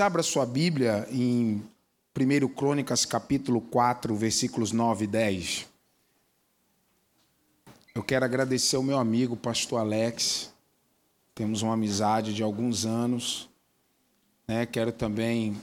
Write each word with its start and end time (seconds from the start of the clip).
Abra 0.00 0.22
sua 0.22 0.46
Bíblia 0.46 1.06
em 1.10 1.62
1 2.18 2.48
Crônicas, 2.54 3.04
capítulo 3.04 3.60
4, 3.60 4.14
versículos 4.16 4.72
9 4.72 5.04
e 5.04 5.06
10. 5.06 5.66
Eu 7.94 8.02
quero 8.02 8.24
agradecer 8.24 8.76
ao 8.76 8.82
meu 8.82 8.98
amigo, 8.98 9.36
pastor 9.36 9.78
Alex. 9.78 10.54
Temos 11.34 11.60
uma 11.60 11.74
amizade 11.74 12.32
de 12.32 12.42
alguns 12.42 12.86
anos. 12.86 13.50
Né? 14.48 14.64
Quero 14.64 14.90
também 14.90 15.60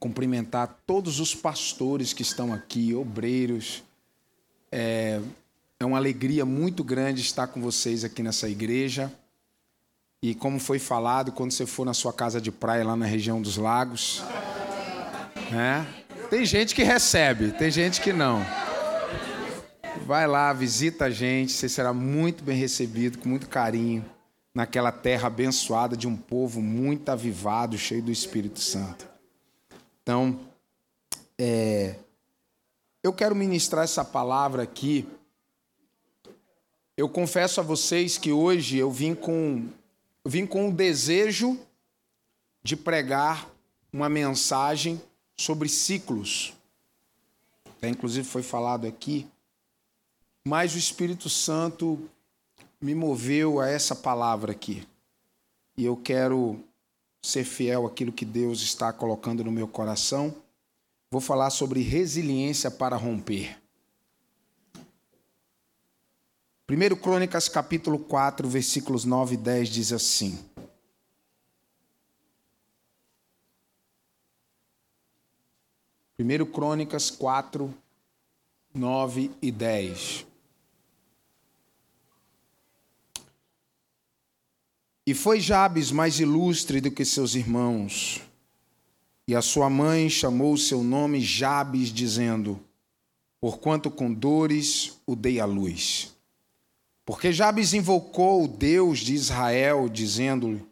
cumprimentar 0.00 0.80
todos 0.86 1.20
os 1.20 1.34
pastores 1.34 2.14
que 2.14 2.22
estão 2.22 2.54
aqui, 2.54 2.94
obreiros. 2.94 3.82
É, 4.72 5.20
é 5.78 5.84
uma 5.84 5.98
alegria 5.98 6.46
muito 6.46 6.82
grande 6.82 7.20
estar 7.20 7.48
com 7.48 7.60
vocês 7.60 8.02
aqui 8.02 8.22
nessa 8.22 8.48
igreja. 8.48 9.12
E 10.26 10.34
como 10.34 10.58
foi 10.58 10.80
falado, 10.80 11.30
quando 11.30 11.52
você 11.52 11.64
for 11.64 11.86
na 11.86 11.94
sua 11.94 12.12
casa 12.12 12.40
de 12.40 12.50
praia 12.50 12.84
lá 12.84 12.96
na 12.96 13.06
região 13.06 13.40
dos 13.40 13.56
lagos, 13.56 14.24
né? 15.52 15.86
Tem 16.28 16.44
gente 16.44 16.74
que 16.74 16.82
recebe, 16.82 17.52
tem 17.52 17.70
gente 17.70 18.00
que 18.00 18.12
não. 18.12 18.44
Vai 20.04 20.26
lá, 20.26 20.52
visita 20.52 21.04
a 21.04 21.10
gente, 21.10 21.52
você 21.52 21.68
será 21.68 21.92
muito 21.92 22.42
bem 22.42 22.58
recebido, 22.58 23.18
com 23.18 23.28
muito 23.28 23.48
carinho, 23.48 24.04
naquela 24.52 24.90
terra 24.90 25.28
abençoada 25.28 25.96
de 25.96 26.08
um 26.08 26.16
povo 26.16 26.60
muito 26.60 27.08
avivado, 27.08 27.78
cheio 27.78 28.02
do 28.02 28.10
Espírito 28.10 28.58
Santo. 28.58 29.06
Então, 30.02 30.40
é, 31.38 31.94
eu 33.00 33.12
quero 33.12 33.36
ministrar 33.36 33.84
essa 33.84 34.04
palavra 34.04 34.64
aqui. 34.64 35.06
Eu 36.96 37.08
confesso 37.08 37.60
a 37.60 37.62
vocês 37.62 38.18
que 38.18 38.32
hoje 38.32 38.76
eu 38.76 38.90
vim 38.90 39.14
com 39.14 39.68
eu 40.26 40.30
vim 40.30 40.44
com 40.44 40.68
o 40.68 40.72
desejo 40.72 41.56
de 42.60 42.74
pregar 42.74 43.48
uma 43.92 44.08
mensagem 44.08 45.00
sobre 45.36 45.68
ciclos. 45.68 46.52
Até 47.64 47.90
inclusive 47.90 48.26
foi 48.26 48.42
falado 48.42 48.88
aqui. 48.88 49.24
Mas 50.44 50.74
o 50.74 50.78
Espírito 50.78 51.30
Santo 51.30 52.10
me 52.80 52.92
moveu 52.92 53.60
a 53.60 53.68
essa 53.68 53.94
palavra 53.94 54.50
aqui. 54.50 54.84
E 55.76 55.84
eu 55.84 55.96
quero 55.96 56.58
ser 57.22 57.44
fiel 57.44 57.86
àquilo 57.86 58.10
que 58.10 58.24
Deus 58.24 58.62
está 58.62 58.92
colocando 58.92 59.44
no 59.44 59.52
meu 59.52 59.68
coração. 59.68 60.34
Vou 61.08 61.20
falar 61.20 61.50
sobre 61.50 61.82
resiliência 61.82 62.68
para 62.68 62.96
romper. 62.96 63.56
1 66.68 66.96
Crônicas 66.96 67.48
capítulo 67.48 67.96
4, 67.96 68.48
versículos 68.48 69.04
9 69.04 69.34
e 69.34 69.36
10 69.36 69.68
diz 69.68 69.92
assim: 69.92 70.36
Primeiro 76.16 76.44
Crônicas 76.44 77.08
4, 77.08 77.72
9 78.74 79.30
e 79.40 79.52
10. 79.52 80.26
E 85.06 85.14
foi 85.14 85.38
Jabes 85.38 85.92
mais 85.92 86.18
ilustre 86.18 86.80
do 86.80 86.90
que 86.90 87.04
seus 87.04 87.36
irmãos. 87.36 88.22
E 89.28 89.36
a 89.36 89.42
sua 89.42 89.70
mãe 89.70 90.10
chamou 90.10 90.54
o 90.54 90.58
seu 90.58 90.82
nome 90.82 91.20
Jabes, 91.20 91.90
dizendo: 91.90 92.58
Porquanto 93.40 93.88
com 93.88 94.12
dores 94.12 95.00
o 95.06 95.14
dei 95.14 95.38
à 95.38 95.44
luz. 95.44 96.15
Porque 97.06 97.32
Jabes 97.32 97.72
invocou 97.72 98.44
o 98.44 98.48
Deus 98.48 98.98
de 98.98 99.14
Israel, 99.14 99.88
dizendo-lhe: 99.88 100.66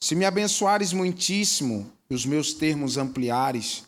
Se 0.00 0.14
me 0.14 0.24
abençoares 0.24 0.92
muitíssimo 0.92 1.90
e 2.08 2.14
os 2.14 2.24
meus 2.24 2.54
termos 2.54 2.96
ampliares, 2.96 3.84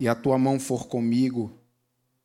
e 0.00 0.08
a 0.08 0.14
tua 0.14 0.38
mão 0.38 0.58
for 0.58 0.86
comigo, 0.86 1.52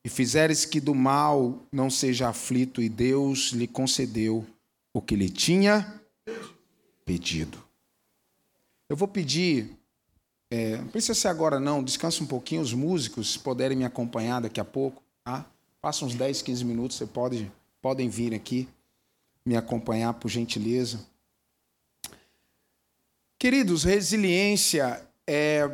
e 0.05 0.09
fizeres 0.09 0.63
que 0.63 0.79
do 0.79 0.95
mal 0.95 1.59
não 1.69 1.89
seja 1.89 2.29
aflito, 2.29 2.81
e 2.81 2.87
Deus 2.87 3.49
lhe 3.49 3.67
concedeu 3.67 4.47
o 4.93 5.01
que 5.01 5.17
lhe 5.17 5.29
tinha 5.29 6.01
pedido. 7.03 7.61
Eu 8.87 8.95
vou 8.95 9.07
pedir, 9.07 9.69
é, 10.49 10.77
não 10.77 10.87
precisa 10.87 11.13
ser 11.13 11.27
agora 11.27 11.59
não, 11.59 11.83
descansa 11.83 12.23
um 12.23 12.27
pouquinho, 12.27 12.61
os 12.61 12.71
músicos, 12.71 13.33
se 13.33 13.39
puderem 13.39 13.77
me 13.77 13.83
acompanhar 13.83 14.39
daqui 14.39 14.61
a 14.61 14.65
pouco, 14.65 15.03
tá? 15.25 15.45
Passa 15.81 16.05
uns 16.05 16.15
10, 16.15 16.41
15 16.41 16.63
minutos, 16.63 16.95
você 16.95 17.05
pode 17.05 17.51
podem 17.85 18.09
vir 18.09 18.33
aqui 18.33 18.67
me 19.45 19.55
acompanhar, 19.55 20.11
por 20.15 20.27
gentileza. 20.27 21.05
Queridos, 23.37 23.83
resiliência 23.83 25.07
é 25.27 25.69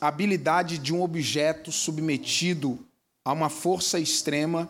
a 0.00 0.08
habilidade 0.08 0.76
de 0.76 0.92
um 0.92 1.00
objeto 1.00 1.70
submetido 1.70 2.84
a 3.24 3.32
uma 3.32 3.48
força 3.48 4.00
extrema 4.00 4.68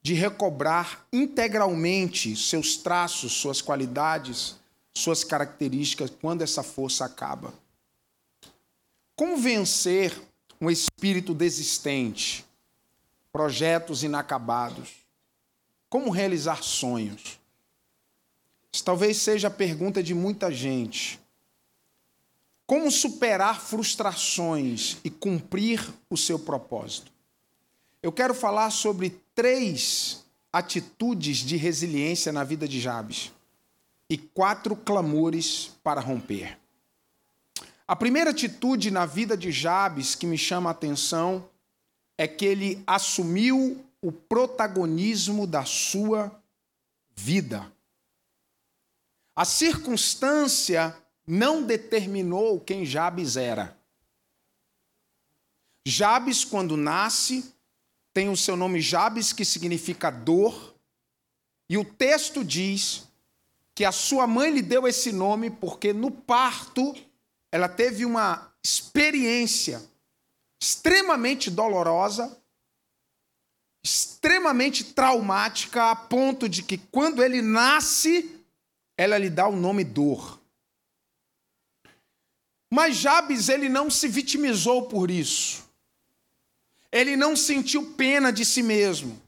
de 0.00 0.14
recobrar 0.14 1.06
integralmente 1.12 2.34
seus 2.34 2.78
traços, 2.78 3.32
suas 3.34 3.60
qualidades, 3.60 4.56
suas 4.94 5.22
características 5.22 6.08
quando 6.18 6.40
essa 6.40 6.62
força 6.62 7.04
acaba. 7.04 7.52
Como 9.14 9.36
vencer 9.36 10.18
um 10.58 10.70
espírito 10.70 11.34
desistente, 11.34 12.42
projetos 13.30 14.02
inacabados? 14.02 15.09
Como 15.90 16.10
realizar 16.10 16.62
sonhos? 16.62 17.40
Isso 18.72 18.84
talvez 18.84 19.16
seja 19.16 19.48
a 19.48 19.50
pergunta 19.50 20.00
de 20.00 20.14
muita 20.14 20.52
gente. 20.52 21.20
Como 22.64 22.88
superar 22.88 23.60
frustrações 23.60 24.98
e 25.02 25.10
cumprir 25.10 25.84
o 26.08 26.16
seu 26.16 26.38
propósito? 26.38 27.10
Eu 28.00 28.12
quero 28.12 28.32
falar 28.32 28.70
sobre 28.70 29.20
três 29.34 30.24
atitudes 30.52 31.38
de 31.38 31.56
resiliência 31.56 32.30
na 32.30 32.44
vida 32.44 32.68
de 32.68 32.80
Jabes 32.80 33.32
e 34.08 34.16
quatro 34.16 34.76
clamores 34.76 35.72
para 35.82 36.00
romper. 36.00 36.56
A 37.86 37.96
primeira 37.96 38.30
atitude 38.30 38.92
na 38.92 39.04
vida 39.04 39.36
de 39.36 39.50
Jabes 39.50 40.14
que 40.14 40.26
me 40.26 40.38
chama 40.38 40.70
a 40.70 40.72
atenção 40.72 41.48
é 42.16 42.28
que 42.28 42.44
ele 42.44 42.82
assumiu 42.86 43.84
o 44.02 44.10
protagonismo 44.10 45.46
da 45.46 45.64
sua 45.64 46.40
vida. 47.14 47.70
A 49.36 49.44
circunstância 49.44 50.96
não 51.26 51.62
determinou 51.62 52.60
quem 52.60 52.84
Jabes 52.84 53.36
era. 53.36 53.76
Jabes, 55.86 56.44
quando 56.44 56.76
nasce, 56.76 57.54
tem 58.12 58.28
o 58.28 58.36
seu 58.36 58.56
nome 58.56 58.80
Jabes, 58.80 59.32
que 59.32 59.44
significa 59.44 60.10
dor, 60.10 60.74
e 61.68 61.78
o 61.78 61.84
texto 61.84 62.44
diz 62.44 63.06
que 63.74 63.84
a 63.84 63.92
sua 63.92 64.26
mãe 64.26 64.50
lhe 64.50 64.60
deu 64.60 64.88
esse 64.88 65.12
nome 65.12 65.50
porque 65.50 65.92
no 65.92 66.10
parto 66.10 66.94
ela 67.52 67.68
teve 67.68 68.04
uma 68.04 68.52
experiência 68.62 69.82
extremamente 70.60 71.50
dolorosa 71.50 72.39
extremamente 73.82 74.84
traumática 74.84 75.90
a 75.90 75.96
ponto 75.96 76.48
de 76.48 76.62
que 76.62 76.78
quando 76.78 77.22
ele 77.22 77.40
nasce, 77.40 78.44
ela 78.96 79.16
lhe 79.16 79.30
dá 79.30 79.48
o 79.48 79.56
nome 79.56 79.84
dor. 79.84 80.40
Mas 82.72 82.96
Jabes 82.96 83.48
ele 83.48 83.68
não 83.68 83.90
se 83.90 84.06
vitimizou 84.06 84.86
por 84.88 85.10
isso. 85.10 85.68
Ele 86.92 87.16
não 87.16 87.34
sentiu 87.34 87.94
pena 87.94 88.32
de 88.32 88.44
si 88.44 88.62
mesmo. 88.62 89.20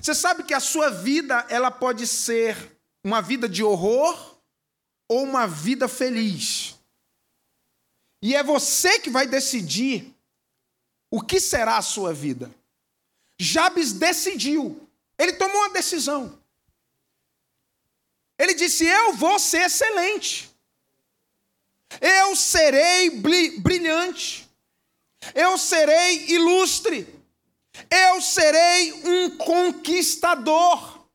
Você 0.00 0.14
sabe 0.14 0.42
que 0.42 0.54
a 0.54 0.60
sua 0.60 0.90
vida 0.90 1.46
ela 1.48 1.70
pode 1.70 2.06
ser 2.06 2.76
uma 3.02 3.20
vida 3.20 3.48
de 3.48 3.62
horror 3.62 4.36
ou 5.08 5.22
uma 5.22 5.46
vida 5.46 5.88
feliz. 5.88 6.78
E 8.22 8.34
é 8.34 8.42
você 8.42 8.98
que 8.98 9.10
vai 9.10 9.26
decidir 9.26 10.14
o 11.10 11.20
que 11.20 11.38
será 11.40 11.76
a 11.76 11.82
sua 11.82 12.12
vida. 12.12 12.50
Jabes 13.38 13.92
decidiu. 13.92 14.88
Ele 15.18 15.32
tomou 15.34 15.56
uma 15.56 15.70
decisão. 15.70 16.38
Ele 18.38 18.54
disse: 18.54 18.84
Eu 18.84 19.14
vou 19.14 19.38
ser 19.38 19.66
excelente. 19.66 20.50
Eu 22.00 22.34
serei 22.34 23.10
brilhante. 23.60 24.48
Eu 25.34 25.56
serei 25.56 26.26
ilustre. 26.30 27.06
Eu 27.90 28.20
serei 28.20 28.92
um 28.92 29.36
conquistador. 29.36 31.06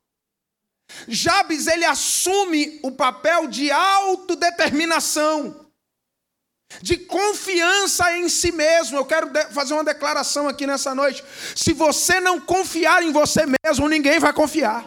Jabes 1.07 1.67
ele 1.67 1.85
assume 1.85 2.79
o 2.83 2.91
papel 2.91 3.47
de 3.47 3.71
autodeterminação 3.71 5.68
de 6.81 6.97
confiança 6.97 8.15
em 8.17 8.29
si 8.29 8.51
mesmo. 8.51 8.97
Eu 8.97 9.05
quero 9.05 9.31
fazer 9.51 9.73
uma 9.73 9.83
declaração 9.83 10.47
aqui 10.47 10.67
nessa 10.67 10.93
noite. 10.93 11.23
Se 11.55 11.73
você 11.73 12.19
não 12.19 12.39
confiar 12.39 13.03
em 13.03 13.11
você 13.11 13.41
mesmo, 13.65 13.89
ninguém 13.89 14.19
vai 14.19 14.31
confiar. 14.31 14.85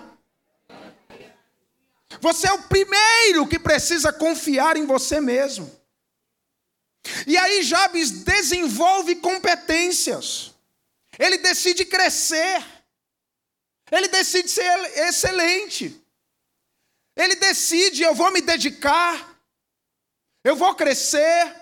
Você 2.21 2.47
é 2.47 2.53
o 2.53 2.63
primeiro 2.63 3.47
que 3.47 3.59
precisa 3.59 4.13
confiar 4.13 4.77
em 4.77 4.87
você 4.87 5.21
mesmo. 5.21 5.71
E 7.27 7.37
aí 7.37 7.63
Jabes 7.63 8.11
desenvolve 8.11 9.17
competências. 9.17 10.53
Ele 11.19 11.39
decide 11.39 11.85
crescer. 11.85 12.65
Ele 13.91 14.09
decide 14.09 14.49
ser 14.49 14.99
excelente. 15.09 16.01
Ele 17.17 17.35
decide, 17.35 18.03
eu 18.03 18.15
vou 18.15 18.31
me 18.31 18.41
dedicar. 18.41 19.37
Eu 20.45 20.57
vou 20.57 20.75
crescer. 20.75 21.62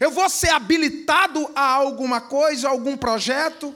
Eu 0.00 0.10
vou 0.10 0.28
ser 0.28 0.50
habilitado 0.50 1.50
a 1.54 1.72
alguma 1.72 2.20
coisa, 2.20 2.68
a 2.68 2.70
algum 2.70 2.96
projeto. 2.96 3.74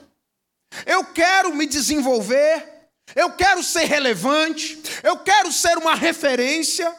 Eu 0.85 1.05
quero 1.05 1.53
me 1.55 1.65
desenvolver. 1.65 2.79
Eu 3.15 3.31
quero 3.33 3.63
ser 3.63 3.85
relevante. 3.85 4.81
Eu 5.03 5.19
quero 5.19 5.51
ser 5.51 5.77
uma 5.77 5.95
referência. 5.95 6.93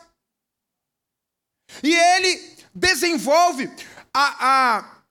E 1.83 1.95
ele 1.95 2.57
desenvolve. 2.75 3.71
A, 4.13 4.47
a, 4.49 5.03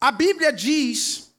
a 0.00 0.12
Bíblia 0.12 0.52
diz, 0.52 1.30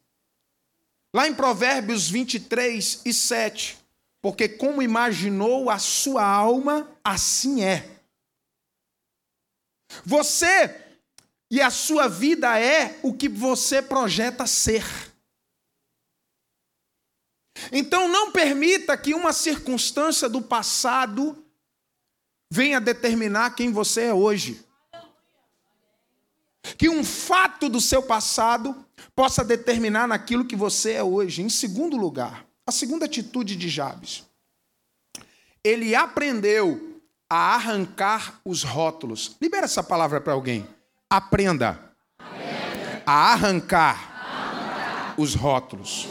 lá 1.14 1.28
em 1.28 1.34
Provérbios 1.34 2.10
23 2.10 3.02
e 3.06 3.14
7, 3.14 3.78
porque 4.22 4.48
como 4.48 4.82
imaginou 4.82 5.70
a 5.70 5.80
sua 5.80 6.24
alma, 6.24 6.90
assim 7.04 7.64
é. 7.64 7.90
Você 10.06 10.87
e 11.50 11.62
a 11.62 11.70
sua 11.70 12.08
vida 12.08 12.60
é 12.60 13.00
o 13.02 13.14
que 13.14 13.30
você 13.30 13.82
projeta 13.82 14.46
ser. 14.46 14.84
Então 17.72 18.08
não 18.08 18.32
permita 18.32 18.98
que 18.98 19.14
uma 19.14 19.34
circunstância 19.34 20.30
do 20.30 20.42
passado 20.42 21.44
venha 22.52 22.80
determinar 22.80 23.56
quem 23.56 23.72
você 23.72 24.06
é 24.06 24.14
hoje. 24.14 24.64
Que 26.78 26.90
um 26.90 27.04
fato 27.04 27.70
do 27.70 27.80
seu 27.80 28.04
passado 28.04 28.86
possa 29.16 29.44
determinar 29.44 30.08
naquilo 30.08 30.46
que 30.46 30.56
você 30.56 30.94
é 30.94 31.04
hoje. 31.04 31.42
Em 31.42 31.50
segundo 31.50 31.96
lugar, 31.96 32.46
a 32.66 32.72
segunda 32.72 33.06
atitude 33.06 33.56
de 33.56 33.70
Jabes. 33.70 34.26
Ele 35.64 35.96
aprendeu 35.96 37.02
a 37.30 37.56
arrancar 37.56 38.40
os 38.46 38.64
rótulos. 38.64 39.36
Libera 39.42 39.66
essa 39.66 39.84
palavra 39.84 40.22
para 40.22 40.34
alguém. 40.34 40.68
Aprenda 41.10 41.94
a 43.06 43.32
arrancar 43.32 45.16
os 45.18 45.34
rótulos. 45.34 46.08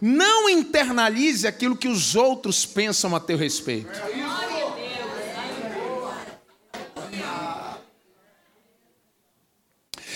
Não 0.00 0.50
internalize 0.50 1.46
aquilo 1.46 1.76
que 1.76 1.88
os 1.88 2.14
outros 2.14 2.66
pensam 2.66 3.16
a 3.16 3.20
teu 3.20 3.38
respeito. 3.38 3.90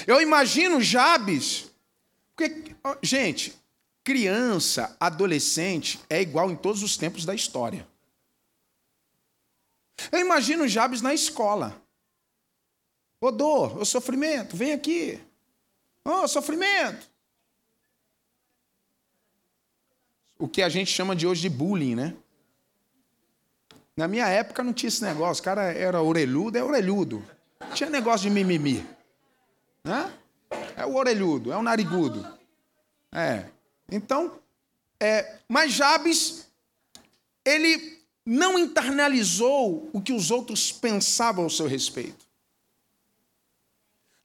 Eu 0.06 0.20
imagino 0.20 0.80
Jabes, 0.80 1.70
porque, 2.36 2.76
gente, 3.02 3.54
criança, 4.04 4.96
adolescente 5.00 5.98
é 6.08 6.20
igual 6.20 6.50
em 6.50 6.56
todos 6.56 6.82
os 6.82 6.96
tempos 6.96 7.24
da 7.24 7.34
história. 7.34 7.88
Eu 10.12 10.20
imagino 10.20 10.68
Jabes 10.68 11.00
na 11.00 11.12
escola. 11.12 11.85
Ô 13.20 13.30
dor, 13.30 13.78
ô 13.78 13.84
sofrimento, 13.84 14.56
vem 14.56 14.72
aqui. 14.72 15.20
Ô 16.04 16.28
sofrimento. 16.28 17.08
O 20.38 20.46
que 20.46 20.62
a 20.62 20.68
gente 20.68 20.90
chama 20.90 21.16
de 21.16 21.26
hoje 21.26 21.42
de 21.42 21.48
bullying, 21.48 21.94
né? 21.94 22.14
Na 23.96 24.06
minha 24.06 24.28
época 24.28 24.62
não 24.62 24.74
tinha 24.74 24.88
esse 24.88 25.02
negócio. 25.02 25.40
O 25.40 25.44
cara 25.44 25.72
era 25.72 26.02
orelhudo, 26.02 26.58
é 26.58 26.62
orelhudo. 26.62 27.24
Não 27.58 27.70
tinha 27.70 27.88
negócio 27.88 28.28
de 28.28 28.34
mimimi. 28.34 28.86
Né? 29.82 30.12
É 30.76 30.84
o 30.84 30.94
orelhudo, 30.94 31.50
é 31.50 31.56
o 31.56 31.62
narigudo. 31.62 32.26
É. 33.10 33.46
Então, 33.90 34.38
é, 35.00 35.38
mas 35.48 35.72
Jabes, 35.72 36.46
ele 37.42 38.02
não 38.24 38.58
internalizou 38.58 39.88
o 39.92 40.02
que 40.02 40.12
os 40.12 40.30
outros 40.30 40.70
pensavam 40.70 41.44
ao 41.44 41.50
seu 41.50 41.66
respeito. 41.66 42.25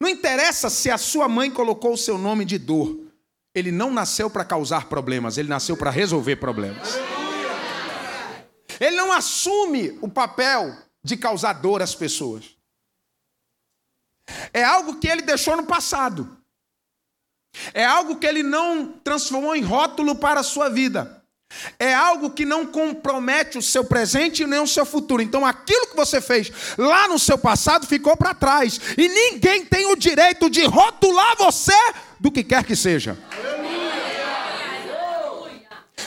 Não 0.01 0.09
interessa 0.09 0.67
se 0.67 0.89
a 0.89 0.97
sua 0.97 1.29
mãe 1.29 1.51
colocou 1.51 1.93
o 1.93 1.97
seu 1.97 2.17
nome 2.17 2.43
de 2.43 2.57
dor. 2.57 2.99
Ele 3.53 3.71
não 3.71 3.93
nasceu 3.93 4.31
para 4.31 4.43
causar 4.43 4.89
problemas, 4.89 5.37
ele 5.37 5.47
nasceu 5.47 5.77
para 5.77 5.91
resolver 5.91 6.37
problemas. 6.37 6.95
Ele 8.79 8.95
não 8.95 9.11
assume 9.11 9.99
o 10.01 10.09
papel 10.09 10.75
de 11.03 11.15
causar 11.15 11.53
dor 11.53 11.83
às 11.83 11.93
pessoas. 11.93 12.57
É 14.51 14.63
algo 14.63 14.99
que 14.99 15.07
ele 15.07 15.21
deixou 15.21 15.55
no 15.55 15.67
passado. 15.67 16.35
É 17.71 17.85
algo 17.85 18.15
que 18.15 18.25
ele 18.25 18.41
não 18.41 18.93
transformou 19.03 19.55
em 19.55 19.61
rótulo 19.61 20.15
para 20.15 20.39
a 20.39 20.43
sua 20.43 20.67
vida. 20.67 21.20
É 21.77 21.93
algo 21.93 22.31
que 22.31 22.45
não 22.45 22.65
compromete 22.65 23.57
o 23.57 23.61
seu 23.61 23.83
presente 23.83 24.45
nem 24.45 24.59
o 24.59 24.67
seu 24.67 24.85
futuro. 24.85 25.21
Então, 25.21 25.45
aquilo 25.45 25.87
que 25.87 25.95
você 25.95 26.21
fez 26.21 26.51
lá 26.77 27.07
no 27.07 27.19
seu 27.19 27.37
passado 27.37 27.85
ficou 27.85 28.15
para 28.15 28.33
trás. 28.33 28.79
E 28.97 29.07
ninguém 29.07 29.65
tem 29.65 29.85
o 29.87 29.95
direito 29.95 30.49
de 30.49 30.65
rotular 30.65 31.35
você 31.37 31.77
do 32.19 32.31
que 32.31 32.43
quer 32.43 32.63
que 32.63 32.75
seja. 32.75 33.17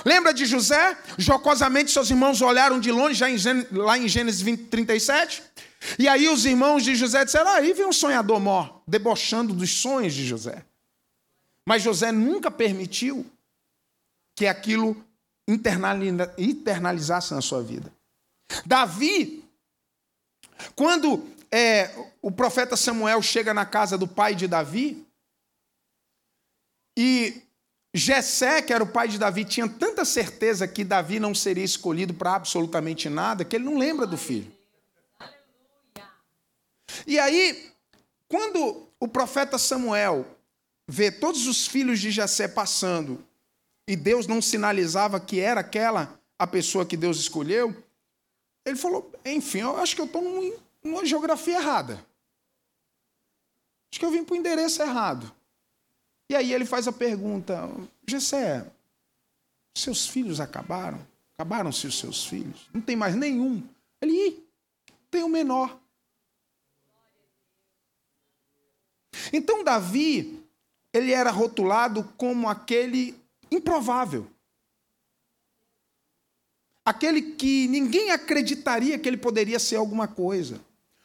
Lembra 0.05 0.35
de 0.35 0.45
José? 0.45 0.99
Jocosamente 1.17 1.91
seus 1.91 2.11
irmãos 2.11 2.43
olharam 2.43 2.79
de 2.79 2.93
longe, 2.93 3.15
já 3.15 3.31
em, 3.31 3.39
lá 3.73 3.97
em 3.97 4.07
Gênesis 4.07 4.43
20, 4.43 4.65
37. 4.65 5.43
E 5.99 6.09
aí 6.09 6.29
os 6.29 6.45
irmãos 6.45 6.85
de 6.85 6.95
José 6.95 7.25
disseram: 7.25 7.51
ah, 7.51 7.57
aí 7.57 7.73
vem 7.73 7.87
um 7.87 7.93
sonhador 7.93 8.39
mó, 8.39 8.81
debochando 8.87 9.55
dos 9.55 9.71
sonhos 9.71 10.13
de 10.13 10.27
José. 10.27 10.65
Mas 11.67 11.83
José 11.83 12.13
nunca 12.13 12.51
permitiu 12.51 13.25
que 14.37 14.47
aquilo 14.47 14.97
internalizasse 15.47 17.35
na 17.35 17.41
sua 17.41 17.63
vida. 17.63 17.93
Davi, 18.65 19.45
quando 20.75 21.27
é, 21.51 21.91
o 22.23 22.31
profeta 22.31 22.77
Samuel 22.77 23.21
chega 23.23 23.53
na 23.53 23.67
casa 23.67 23.99
do 23.99 24.09
pai 24.09 24.35
de 24.35 24.49
Davi, 24.49 25.07
e 26.97 27.43
Jessé, 27.93 28.63
que 28.63 28.73
era 28.73 28.83
o 28.83 28.89
pai 28.89 29.09
de 29.09 29.19
Davi, 29.19 29.45
tinha 29.45 29.69
tanta 29.69 30.05
certeza 30.05 30.67
que 30.67 30.85
Davi 30.85 31.21
não 31.21 31.35
seria 31.35 31.65
escolhido 31.65 32.15
para 32.15 32.35
absolutamente 32.35 33.09
nada, 33.09 33.45
que 33.45 33.57
ele 33.57 33.65
não 33.65 33.79
lembra 33.79 34.07
do 34.07 34.17
filho. 34.17 34.53
E 37.07 37.19
aí, 37.19 37.73
quando 38.29 38.89
o 38.99 39.07
profeta 39.07 39.59
Samuel 39.59 40.27
vê 40.89 41.11
todos 41.11 41.47
os 41.47 41.67
filhos 41.67 42.01
de 42.01 42.11
Jessé 42.11 42.49
passando 42.49 43.25
e 43.87 43.97
Deus 43.97 44.27
não 44.27 44.41
sinalizava 44.41 45.21
que 45.21 45.41
era 45.41 45.61
aquela 45.61 46.19
a 46.39 46.47
pessoa 46.47 46.87
que 46.87 46.97
Deus 46.97 47.19
escolheu, 47.19 47.75
ele 48.65 48.77
falou: 48.77 49.13
enfim, 49.25 49.61
eu 49.61 49.77
acho 49.77 49.95
que 49.95 50.01
eu 50.01 50.07
estou 50.07 50.23
numa 50.83 51.05
geografia 51.05 51.59
errada. 51.59 52.05
Acho 53.91 54.01
que 54.01 54.05
eu 54.05 54.11
vim 54.11 54.25
para 54.25 54.35
o 54.35 54.37
endereço 54.37 54.83
errado. 54.83 55.31
E 56.29 56.35
aí 56.35 56.53
ele 56.53 56.65
faz 56.65 56.89
a 56.89 56.93
pergunta: 56.93 57.71
Jessé, 58.07 58.67
seus 59.77 60.07
filhos 60.07 60.41
acabaram? 60.41 61.07
Acabaram-se 61.37 61.87
os 61.87 61.99
seus 61.99 62.25
filhos? 62.25 62.69
Não 62.73 62.81
tem 62.81 62.97
mais 62.97 63.15
nenhum. 63.15 63.63
Ele, 64.01 64.45
tem 65.11 65.23
o 65.23 65.29
menor. 65.29 65.79
Então 69.33 69.65
Davi, 69.65 70.43
ele 70.93 71.13
era 71.13 71.31
rotulado 71.31 72.05
como 72.17 72.49
aquele 72.49 73.17
improvável. 73.51 74.27
Aquele 76.85 77.23
que 77.23 77.67
ninguém 77.69 78.11
acreditaria 78.11 78.99
que 78.99 79.09
ele 79.09 79.17
poderia 79.17 79.59
ser 79.59 79.77
alguma 79.77 80.07
coisa. 80.07 80.61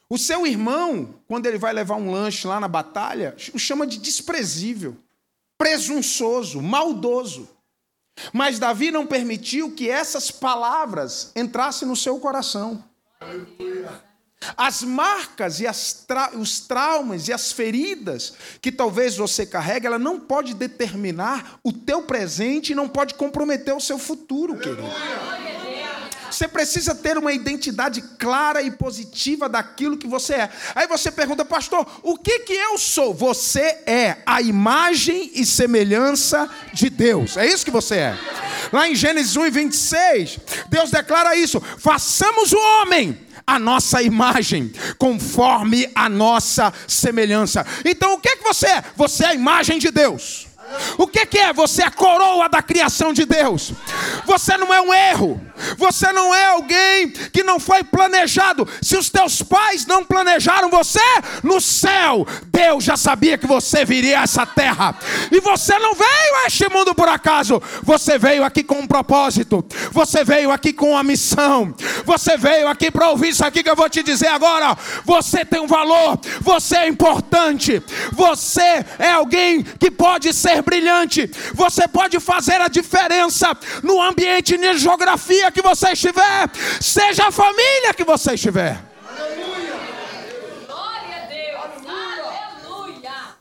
O 0.09 0.17
seu 0.17 0.45
irmão, 0.45 1.15
quando 1.27 1.45
ele 1.45 1.57
vai 1.57 1.71
levar 1.71 1.95
um 1.95 2.11
lanche 2.11 2.47
lá 2.47 2.59
na 2.59 2.67
batalha, 2.67 3.35
o 3.53 3.59
chama 3.59 3.85
de 3.85 3.97
desprezível, 3.97 4.97
presunçoso, 5.57 6.61
maldoso. 6.61 7.47
Mas 8.33 8.59
Davi 8.59 8.91
não 8.91 9.05
permitiu 9.07 9.73
que 9.73 9.89
essas 9.89 10.31
palavras 10.31 11.31
entrassem 11.35 11.87
no 11.87 11.95
seu 11.95 12.19
coração. 12.19 12.83
Aleluia. 13.19 14.08
As 14.55 14.81
marcas 14.83 15.59
e 15.59 15.65
tra 16.07 16.31
os 16.33 16.61
traumas 16.61 17.27
e 17.27 17.33
as 17.33 17.51
feridas 17.51 18.33
que 18.61 18.71
talvez 18.71 19.17
você 19.17 19.45
carregue, 19.45 19.85
ela 19.85 19.99
não 19.99 20.19
pode 20.19 20.53
determinar 20.53 21.59
o 21.63 21.73
teu 21.73 22.03
presente 22.03 22.71
e 22.71 22.75
não 22.75 22.87
pode 22.87 23.15
comprometer 23.15 23.75
o 23.75 23.81
seu 23.81 23.99
futuro, 23.99 24.57
querido. 24.57 24.83
Você 26.31 26.47
precisa 26.47 26.93
ter 26.93 27.17
uma 27.17 27.33
identidade 27.33 28.01
clara 28.17 28.61
e 28.61 28.71
positiva 28.71 29.49
daquilo 29.49 29.97
que 29.97 30.07
você 30.07 30.35
é. 30.35 30.49
Aí 30.75 30.87
você 30.87 31.11
pergunta, 31.11 31.43
pastor, 31.43 31.85
o 32.03 32.17
que 32.17 32.39
que 32.39 32.53
eu 32.53 32.77
sou? 32.77 33.13
Você 33.13 33.79
é 33.85 34.17
a 34.25 34.41
imagem 34.41 35.31
e 35.33 35.45
semelhança 35.45 36.49
de 36.71 36.89
Deus. 36.89 37.35
É 37.35 37.45
isso 37.45 37.65
que 37.65 37.71
você 37.71 37.95
é. 37.95 38.17
Lá 38.71 38.87
em 38.87 38.95
Gênesis 38.95 39.35
1 39.35 39.47
e 39.47 39.49
26, 39.49 40.39
Deus 40.69 40.91
declara 40.91 41.35
isso: 41.35 41.59
façamos 41.59 42.53
o 42.53 42.59
homem 42.59 43.17
a 43.55 43.59
nossa 43.59 44.01
imagem, 44.01 44.71
conforme 44.97 45.89
a 45.95 46.07
nossa 46.07 46.73
semelhança. 46.87 47.65
Então 47.83 48.13
o 48.13 48.19
que, 48.19 48.29
é 48.29 48.35
que 48.35 48.43
você 48.43 48.67
é? 48.67 48.83
Você 48.95 49.23
é 49.25 49.27
a 49.29 49.33
imagem 49.33 49.79
de 49.79 49.91
Deus. 49.91 50.47
O 50.97 51.07
que, 51.07 51.25
que 51.25 51.39
é? 51.39 51.51
Você 51.51 51.81
é 51.81 51.85
a 51.85 51.91
coroa 51.91 52.47
da 52.47 52.61
criação 52.61 53.11
de 53.11 53.25
Deus. 53.25 53.71
Você 54.25 54.55
não 54.57 54.73
é 54.73 54.81
um 54.81 54.93
erro. 54.93 55.41
Você 55.77 56.11
não 56.11 56.33
é 56.33 56.45
alguém 56.45 57.09
que 57.09 57.43
não 57.43 57.59
foi 57.59 57.83
planejado. 57.83 58.67
Se 58.81 58.97
os 58.97 59.09
teus 59.09 59.41
pais 59.41 59.85
não 59.85 60.03
planejaram 60.03 60.69
você, 60.69 60.99
no 61.43 61.59
céu, 61.59 62.25
Deus 62.47 62.83
já 62.83 62.97
sabia 62.97 63.37
que 63.37 63.47
você 63.47 63.85
viria 63.85 64.19
a 64.19 64.23
essa 64.23 64.45
terra. 64.45 64.95
E 65.31 65.39
você 65.39 65.77
não 65.79 65.93
veio 65.93 66.35
a 66.43 66.47
este 66.47 66.67
mundo 66.69 66.93
por 66.95 67.07
acaso. 67.07 67.61
Você 67.83 68.17
veio 68.17 68.43
aqui 68.43 68.63
com 68.63 68.79
um 68.79 68.87
propósito. 68.87 69.65
Você 69.91 70.23
veio 70.23 70.51
aqui 70.51 70.73
com 70.73 70.91
uma 70.91 71.03
missão. 71.03 71.73
Você 72.05 72.37
veio 72.37 72.67
aqui 72.67 72.91
para 72.91 73.09
ouvir 73.09 73.29
isso 73.29 73.45
aqui 73.45 73.63
que 73.63 73.69
eu 73.69 73.75
vou 73.75 73.89
te 73.89 74.03
dizer 74.03 74.27
agora. 74.27 74.77
Você 75.05 75.43
tem 75.45 75.59
um 75.59 75.67
valor. 75.67 76.19
Você 76.41 76.75
é 76.77 76.87
importante. 76.87 77.81
Você 78.13 78.85
é 78.97 79.11
alguém 79.11 79.63
que 79.63 79.91
pode 79.91 80.33
ser 80.33 80.61
brilhante. 80.61 81.29
Você 81.53 81.87
pode 81.87 82.19
fazer 82.19 82.61
a 82.61 82.67
diferença 82.67 83.55
no 83.83 84.01
ambiente 84.01 84.57
de 84.57 84.77
geografia 84.77 85.48
que 85.51 85.61
você 85.61 85.91
estiver, 85.91 86.49
seja 86.81 87.27
a 87.27 87.31
família 87.31 87.93
que 87.93 88.03
você 88.03 88.33
estiver. 88.33 88.81
Aleluia. 89.07 89.73
Glória 90.65 91.23
a 91.23 91.27
Deus. 91.27 91.85
Aleluia. 92.65 93.35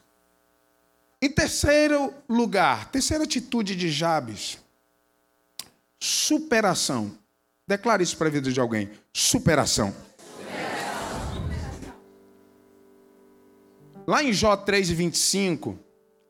Em 1.21 1.31
terceiro 1.31 2.13
lugar, 2.29 2.91
terceira 2.91 3.25
atitude 3.25 3.75
de 3.77 3.91
Jabes, 3.91 4.59
superação. 6.01 7.17
Declare 7.67 8.03
isso 8.03 8.17
para 8.17 8.29
a 8.29 8.31
vida 8.31 8.51
de 8.51 8.59
alguém. 8.59 8.91
Superação. 9.13 9.95
Lá 14.07 14.25
em 14.25 14.33
Jó 14.33 14.57
3,25, 14.57 15.77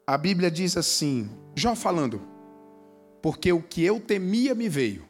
a 0.04 0.18
Bíblia 0.18 0.50
diz 0.50 0.76
assim: 0.76 1.30
Jó 1.54 1.76
falando, 1.76 2.20
porque 3.23 3.52
o 3.52 3.62
que 3.62 3.85
eu 3.85 4.00
temia 4.00 4.52
me 4.52 4.68
veio, 4.68 5.07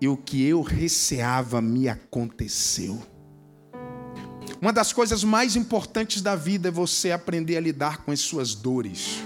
e 0.00 0.08
o 0.08 0.16
que 0.16 0.44
eu 0.44 0.62
receava 0.62 1.60
me 1.60 1.88
aconteceu. 1.88 3.00
Uma 4.60 4.72
das 4.72 4.92
coisas 4.92 5.22
mais 5.22 5.56
importantes 5.56 6.22
da 6.22 6.34
vida 6.34 6.68
é 6.68 6.70
você 6.70 7.12
aprender 7.12 7.56
a 7.56 7.60
lidar 7.60 7.98
com 7.98 8.10
as 8.10 8.20
suas 8.20 8.54
dores, 8.54 9.22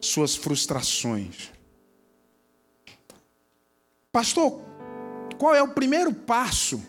suas 0.00 0.36
frustrações. 0.36 1.50
Pastor, 4.12 4.60
qual 5.38 5.54
é 5.54 5.62
o 5.62 5.68
primeiro 5.68 6.14
passo 6.14 6.80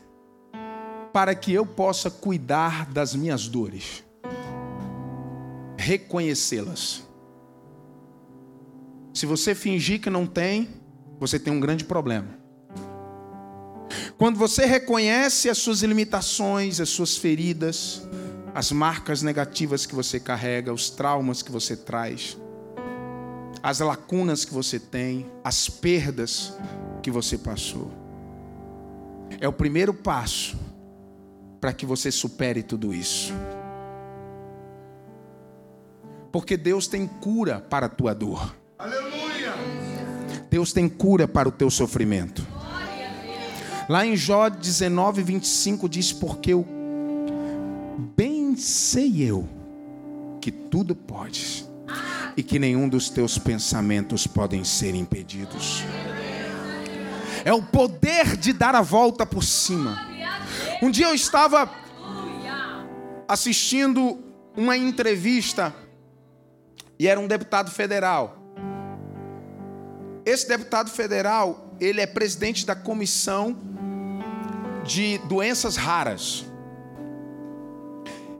para 1.12 1.34
que 1.34 1.52
eu 1.52 1.66
possa 1.66 2.12
cuidar 2.12 2.86
das 2.92 3.16
minhas 3.16 3.48
dores? 3.48 4.04
Reconhecê-las. 5.78 7.04
Se 9.14 9.26
você 9.26 9.56
fingir 9.56 10.02
que 10.02 10.10
não 10.10 10.28
tem, 10.28 10.70
você 11.20 11.40
tem 11.40 11.52
um 11.52 11.60
grande 11.60 11.84
problema. 11.84 12.28
Quando 14.18 14.38
você 14.38 14.66
reconhece 14.66 15.50
as 15.50 15.58
suas 15.58 15.82
limitações, 15.82 16.80
as 16.80 16.90
suas 16.90 17.18
feridas, 17.18 18.02
as 18.54 18.72
marcas 18.72 19.22
negativas 19.22 19.86
que 19.86 19.94
você 19.94 20.20
carrega, 20.20 20.74
os 20.74 20.90
traumas 20.90 21.42
que 21.42 21.52
você 21.52 21.76
traz, 21.76 22.38
as 23.62 23.80
lacunas 23.80 24.46
que 24.46 24.54
você 24.54 24.80
tem, 24.80 25.26
as 25.44 25.68
perdas 25.68 26.54
que 27.02 27.12
você 27.12 27.38
passou. 27.38 27.92
É 29.40 29.48
o 29.48 29.54
primeiro 29.54 29.94
passo 29.94 30.58
para 31.60 31.74
que 31.74 31.86
você 31.86 32.12
supere 32.12 32.64
tudo 32.64 32.94
isso. 32.94 33.34
Porque 36.32 36.56
Deus 36.56 36.88
tem 36.88 37.08
cura 37.08 37.60
para 37.60 37.88
a 37.88 37.90
tua 37.90 38.14
dor. 38.14 38.56
Aleluia! 38.78 39.15
Deus 40.50 40.72
tem 40.72 40.88
cura 40.88 41.28
para 41.28 41.50
o 41.50 41.52
teu 41.52 41.70
sofrimento. 41.70 42.46
Lá 43.88 44.06
em 44.06 44.16
Jó 44.16 44.50
19, 44.50 45.22
25 45.22 45.88
diz: 45.88 46.12
Porque 46.12 46.54
eu 46.54 46.66
bem 48.16 48.56
sei 48.56 49.22
eu 49.22 49.48
que 50.42 50.52
tudo 50.52 50.96
podes 50.96 51.70
e 52.38 52.44
que 52.44 52.60
nenhum 52.60 52.90
dos 52.90 53.10
teus 53.10 53.38
pensamentos 53.38 54.28
podem 54.28 54.64
ser 54.64 54.96
impedidos. 54.96 55.84
É 57.44 57.54
o 57.54 57.62
poder 57.62 58.36
de 58.36 58.52
dar 58.52 58.76
a 58.76 58.82
volta 58.82 59.26
por 59.26 59.44
cima. 59.44 60.00
Um 60.82 60.90
dia 60.90 61.08
eu 61.08 61.14
estava 61.14 61.70
assistindo 63.28 64.24
uma 64.56 64.76
entrevista 64.76 65.74
e 66.98 67.08
era 67.08 67.20
um 67.20 67.28
deputado 67.28 67.70
federal. 67.70 68.35
Esse 70.26 70.48
deputado 70.48 70.90
federal, 70.90 71.76
ele 71.80 72.02
é 72.02 72.08
presidente 72.08 72.66
da 72.66 72.76
comissão 72.76 73.56
de 74.84 75.20
doenças 75.20 75.76
raras. 75.76 76.46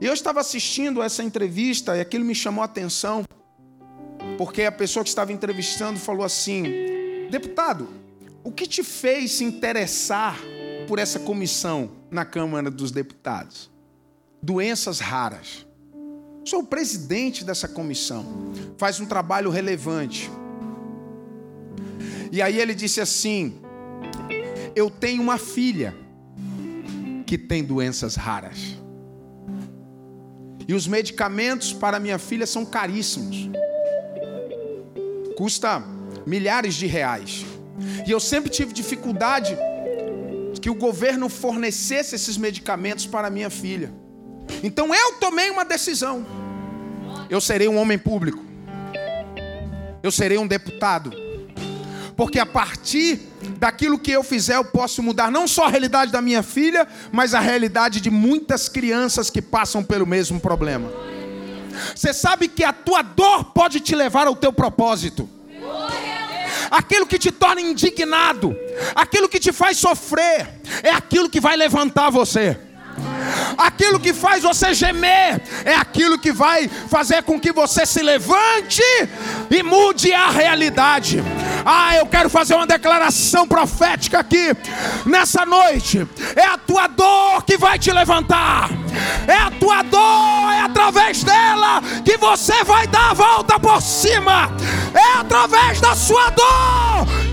Eu 0.00 0.12
estava 0.12 0.40
assistindo 0.40 1.00
essa 1.00 1.22
entrevista 1.22 1.96
e 1.96 2.00
aquilo 2.00 2.24
me 2.24 2.34
chamou 2.34 2.62
a 2.62 2.64
atenção, 2.64 3.24
porque 4.36 4.62
a 4.62 4.72
pessoa 4.72 5.04
que 5.04 5.08
estava 5.08 5.32
entrevistando 5.32 5.98
falou 5.98 6.24
assim: 6.24 6.64
Deputado, 7.30 7.88
o 8.42 8.50
que 8.50 8.66
te 8.66 8.82
fez 8.82 9.32
se 9.32 9.44
interessar 9.44 10.38
por 10.88 10.98
essa 10.98 11.20
comissão 11.20 11.92
na 12.10 12.24
Câmara 12.24 12.68
dos 12.68 12.90
Deputados? 12.90 13.70
Doenças 14.42 14.98
raras. 14.98 15.64
Sou 16.44 16.60
o 16.60 16.66
presidente 16.66 17.44
dessa 17.44 17.66
comissão. 17.66 18.52
Faz 18.76 19.00
um 19.00 19.06
trabalho 19.06 19.50
relevante. 19.50 20.30
E 22.30 22.42
aí 22.42 22.60
ele 22.60 22.74
disse 22.74 23.00
assim: 23.00 23.60
Eu 24.74 24.90
tenho 24.90 25.22
uma 25.22 25.38
filha 25.38 25.94
que 27.26 27.36
tem 27.36 27.64
doenças 27.64 28.14
raras. 28.14 28.76
E 30.68 30.74
os 30.74 30.86
medicamentos 30.86 31.72
para 31.72 32.00
minha 32.00 32.18
filha 32.18 32.46
são 32.46 32.64
caríssimos. 32.64 33.48
Custa 35.36 35.82
milhares 36.26 36.74
de 36.74 36.86
reais. 36.86 37.44
E 38.06 38.10
eu 38.10 38.18
sempre 38.18 38.50
tive 38.50 38.72
dificuldade 38.72 39.56
que 40.60 40.70
o 40.70 40.74
governo 40.74 41.28
fornecesse 41.28 42.16
esses 42.16 42.36
medicamentos 42.36 43.06
para 43.06 43.30
minha 43.30 43.50
filha. 43.50 43.92
Então 44.62 44.92
eu 44.94 45.14
tomei 45.14 45.50
uma 45.50 45.64
decisão. 45.64 46.26
Eu 47.30 47.40
serei 47.40 47.68
um 47.68 47.76
homem 47.76 47.98
público. 47.98 48.44
Eu 50.02 50.10
serei 50.10 50.38
um 50.38 50.46
deputado. 50.46 51.12
Porque 52.16 52.38
a 52.38 52.46
partir 52.46 53.20
daquilo 53.58 53.98
que 53.98 54.10
eu 54.10 54.22
fizer, 54.22 54.56
eu 54.56 54.64
posso 54.64 55.02
mudar 55.02 55.30
não 55.30 55.46
só 55.46 55.66
a 55.66 55.68
realidade 55.68 56.10
da 56.10 56.22
minha 56.22 56.42
filha, 56.42 56.88
mas 57.12 57.34
a 57.34 57.40
realidade 57.40 58.00
de 58.00 58.10
muitas 58.10 58.68
crianças 58.68 59.28
que 59.28 59.42
passam 59.42 59.84
pelo 59.84 60.06
mesmo 60.06 60.40
problema. 60.40 60.90
Você 61.94 62.14
sabe 62.14 62.48
que 62.48 62.64
a 62.64 62.72
tua 62.72 63.02
dor 63.02 63.44
pode 63.52 63.80
te 63.80 63.94
levar 63.94 64.26
ao 64.26 64.34
teu 64.34 64.50
propósito. 64.50 65.28
Aquilo 66.70 67.06
que 67.06 67.18
te 67.18 67.30
torna 67.30 67.60
indignado, 67.60 68.56
aquilo 68.94 69.28
que 69.28 69.38
te 69.38 69.52
faz 69.52 69.76
sofrer, 69.76 70.48
é 70.82 70.90
aquilo 70.90 71.28
que 71.28 71.40
vai 71.40 71.54
levantar 71.54 72.10
você. 72.10 72.58
Aquilo 73.58 74.00
que 74.00 74.14
faz 74.14 74.42
você 74.42 74.72
gemer 74.72 75.42
é 75.64 75.74
aquilo 75.74 76.18
que 76.18 76.32
vai 76.32 76.66
fazer 76.68 77.22
com 77.22 77.38
que 77.38 77.52
você 77.52 77.84
se 77.84 78.02
levante 78.02 78.82
e 79.50 79.62
mude 79.62 80.12
a 80.12 80.30
realidade. 80.30 81.22
Ah, 81.68 81.96
eu 81.96 82.06
quero 82.06 82.30
fazer 82.30 82.54
uma 82.54 82.64
declaração 82.64 83.44
profética 83.48 84.20
aqui 84.20 84.56
nessa 85.04 85.44
noite. 85.44 86.06
É 86.36 86.44
a 86.44 86.56
tua 86.56 86.86
dor 86.86 87.42
que 87.44 87.58
vai 87.58 87.76
te 87.76 87.90
levantar. 87.90 88.70
É 89.26 89.34
a 89.34 89.50
tua 89.50 89.82
dor, 89.82 90.52
é 90.52 90.60
através 90.60 91.24
dela 91.24 91.82
que 92.04 92.16
você 92.16 92.62
vai 92.62 92.86
dar 92.86 93.10
a 93.10 93.14
volta 93.14 93.58
por 93.58 93.82
cima. 93.82 94.48
É 94.94 95.18
através 95.18 95.80
da 95.80 95.96
sua 95.96 96.30
dor 96.30 96.86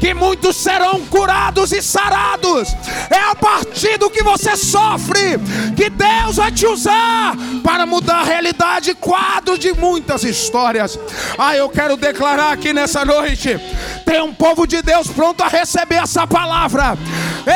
que 0.03 0.13
muitos 0.13 0.57
serão 0.57 0.99
curados 1.05 1.71
e 1.71 1.81
sarados. 1.81 2.75
É 3.09 3.31
a 3.31 3.35
partir 3.35 3.97
do 3.97 4.09
que 4.09 4.21
você 4.21 4.57
sofre 4.57 5.39
que 5.77 5.89
Deus 5.89 6.35
vai 6.35 6.51
te 6.51 6.67
usar 6.67 7.35
para 7.63 7.85
mudar 7.85 8.17
a 8.17 8.23
realidade, 8.23 8.93
quadro 8.95 9.57
de 9.57 9.71
muitas 9.73 10.25
histórias. 10.25 10.99
Ah, 11.37 11.55
eu 11.55 11.69
quero 11.69 11.95
declarar 11.95 12.51
aqui 12.51 12.73
nessa 12.73 13.05
noite: 13.05 13.57
tem 14.05 14.23
um 14.24 14.34
povo 14.34 14.65
de 14.65 14.82
Deus 14.82 15.08
pronto 15.08 15.44
a 15.44 15.48
receber 15.48 15.96
essa 15.96 16.25
palavra, 16.25 16.98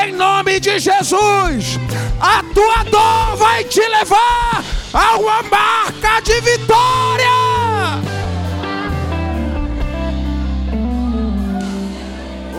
em 0.04 0.14
nome 0.14 0.60
de 0.60 0.80
Jesus. 0.80 1.80
A 2.20 2.44
tua 2.54 2.84
dor 2.84 3.38
vai 3.38 3.64
te 3.64 3.80
levar 3.80 4.64
a 4.94 5.18
uma 5.18 5.44
marca 5.44 6.20
de 6.22 6.42
vitória. 6.42 7.28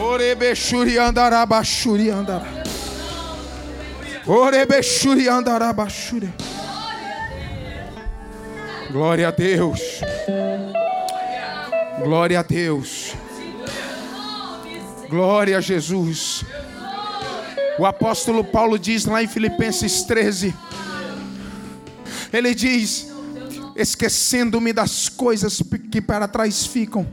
Orebexuri 0.00 0.98
andarabashuri 0.98 2.10
andara. 2.10 2.46
Orebexuri 4.26 5.28
andarabashuri. 5.28 6.32
Glória 8.90 9.28
a 9.28 9.30
Deus. 9.30 9.80
Glória 12.02 12.40
a 12.40 12.42
Deus. 12.42 13.14
Glória 15.08 15.56
a 15.56 15.60
Jesus. 15.60 16.44
O 17.78 17.86
apóstolo 17.86 18.44
Paulo 18.44 18.78
diz 18.78 19.06
lá 19.06 19.22
em 19.22 19.26
Filipenses 19.26 20.02
13: 20.02 20.54
ele 22.32 22.54
diz: 22.54 23.08
esquecendo-me 23.74 24.72
das 24.72 25.08
coisas 25.08 25.62
que 25.90 26.00
para 26.00 26.28
trás 26.28 26.66
ficam, 26.66 27.06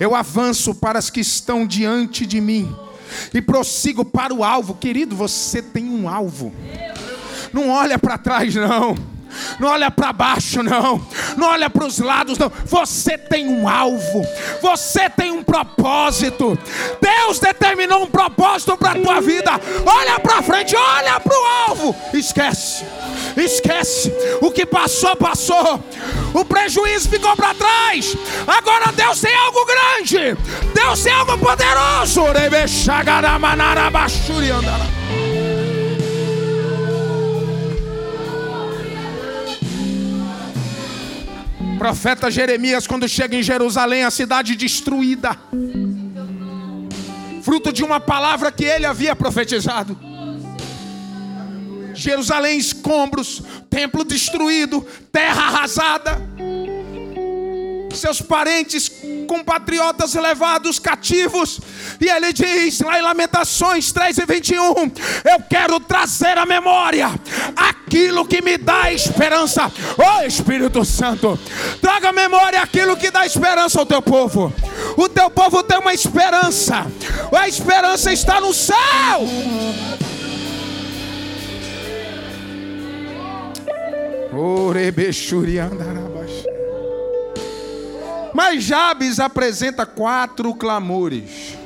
eu 0.00 0.14
avanço 0.14 0.74
para 0.74 0.98
as 0.98 1.08
que 1.08 1.20
estão 1.20 1.66
diante 1.66 2.26
de 2.26 2.40
mim 2.40 2.74
e 3.32 3.40
prossigo 3.40 4.04
para 4.04 4.34
o 4.34 4.42
alvo. 4.42 4.74
Querido, 4.74 5.14
você 5.14 5.62
tem 5.62 5.88
um 5.88 6.08
alvo. 6.08 6.52
Não 7.52 7.68
olha 7.70 7.98
para 7.98 8.18
trás, 8.18 8.54
não. 8.54 8.96
Não 9.58 9.68
olha 9.68 9.90
para 9.90 10.12
baixo, 10.12 10.62
não. 10.62 11.04
Não 11.36 11.48
olha 11.48 11.70
para 11.70 11.86
os 11.86 11.98
lados, 11.98 12.38
não. 12.38 12.50
Você 12.66 13.16
tem 13.18 13.48
um 13.48 13.68
alvo. 13.68 14.26
Você 14.62 15.08
tem 15.10 15.30
um 15.30 15.42
propósito. 15.42 16.58
Deus 17.00 17.38
determinou 17.38 18.04
um 18.04 18.06
propósito 18.06 18.76
para 18.76 18.92
a 18.92 19.02
tua 19.02 19.20
vida. 19.20 19.52
Olha 19.84 20.18
para 20.18 20.42
frente, 20.42 20.76
olha 20.76 21.20
para 21.20 21.34
o 21.34 21.44
alvo. 21.68 21.96
Esquece. 22.12 22.84
Esquece. 23.36 24.12
O 24.40 24.50
que 24.50 24.66
passou, 24.66 25.16
passou. 25.16 25.82
O 26.34 26.44
prejuízo 26.44 27.08
ficou 27.08 27.36
para 27.36 27.54
trás. 27.54 28.16
Agora 28.46 28.92
Deus 28.92 29.20
tem 29.20 29.34
algo 29.34 29.66
grande. 29.66 30.36
Deus 30.74 31.02
tem 31.02 31.12
algo 31.12 31.36
poderoso. 31.38 32.20
Profeta 41.80 42.30
Jeremias, 42.30 42.86
quando 42.86 43.08
chega 43.08 43.34
em 43.34 43.42
Jerusalém, 43.42 44.04
a 44.04 44.10
cidade 44.10 44.54
destruída, 44.54 45.34
fruto 47.42 47.72
de 47.72 47.82
uma 47.82 47.98
palavra 47.98 48.52
que 48.52 48.66
ele 48.66 48.84
havia 48.84 49.16
profetizado. 49.16 49.98
Jerusalém 51.94 52.58
escombros, 52.58 53.42
templo 53.70 54.04
destruído, 54.04 54.86
terra 55.10 55.44
arrasada, 55.44 56.20
seus 58.00 58.20
parentes 58.20 58.90
compatriotas 59.26 60.14
levados 60.14 60.78
cativos. 60.78 61.60
E 62.00 62.08
ele 62.08 62.32
diz 62.32 62.80
lá 62.80 62.98
em 62.98 63.02
Lamentações 63.02 63.92
3 63.92 64.18
e 64.18 64.26
21: 64.26 64.62
Eu 65.24 65.40
quero 65.48 65.78
trazer 65.80 66.36
à 66.38 66.46
memória 66.46 67.08
aquilo 67.56 68.26
que 68.26 68.42
me 68.42 68.56
dá 68.56 68.92
esperança. 68.92 69.70
Oh 69.98 70.26
Espírito 70.26 70.84
Santo, 70.84 71.38
traga 71.80 72.08
à 72.08 72.12
memória 72.12 72.60
aquilo 72.60 72.96
que 72.96 73.10
dá 73.10 73.26
esperança 73.26 73.78
ao 73.78 73.86
teu 73.86 74.02
povo. 74.02 74.52
O 74.96 75.08
teu 75.08 75.30
povo 75.30 75.62
tem 75.62 75.78
uma 75.78 75.94
esperança, 75.94 76.86
a 77.32 77.48
esperança 77.48 78.12
está 78.12 78.40
no 78.40 78.52
céu. 78.52 79.26
Mas 88.42 88.64
Jabes 88.64 89.20
apresenta 89.20 89.84
quatro 89.84 90.54
clamores. 90.54 91.58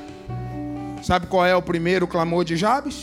Sabe 1.04 1.28
qual 1.28 1.46
é 1.46 1.54
o 1.54 1.62
primeiro 1.62 2.04
clamor 2.04 2.44
de 2.44 2.56
Jabes? 2.56 3.02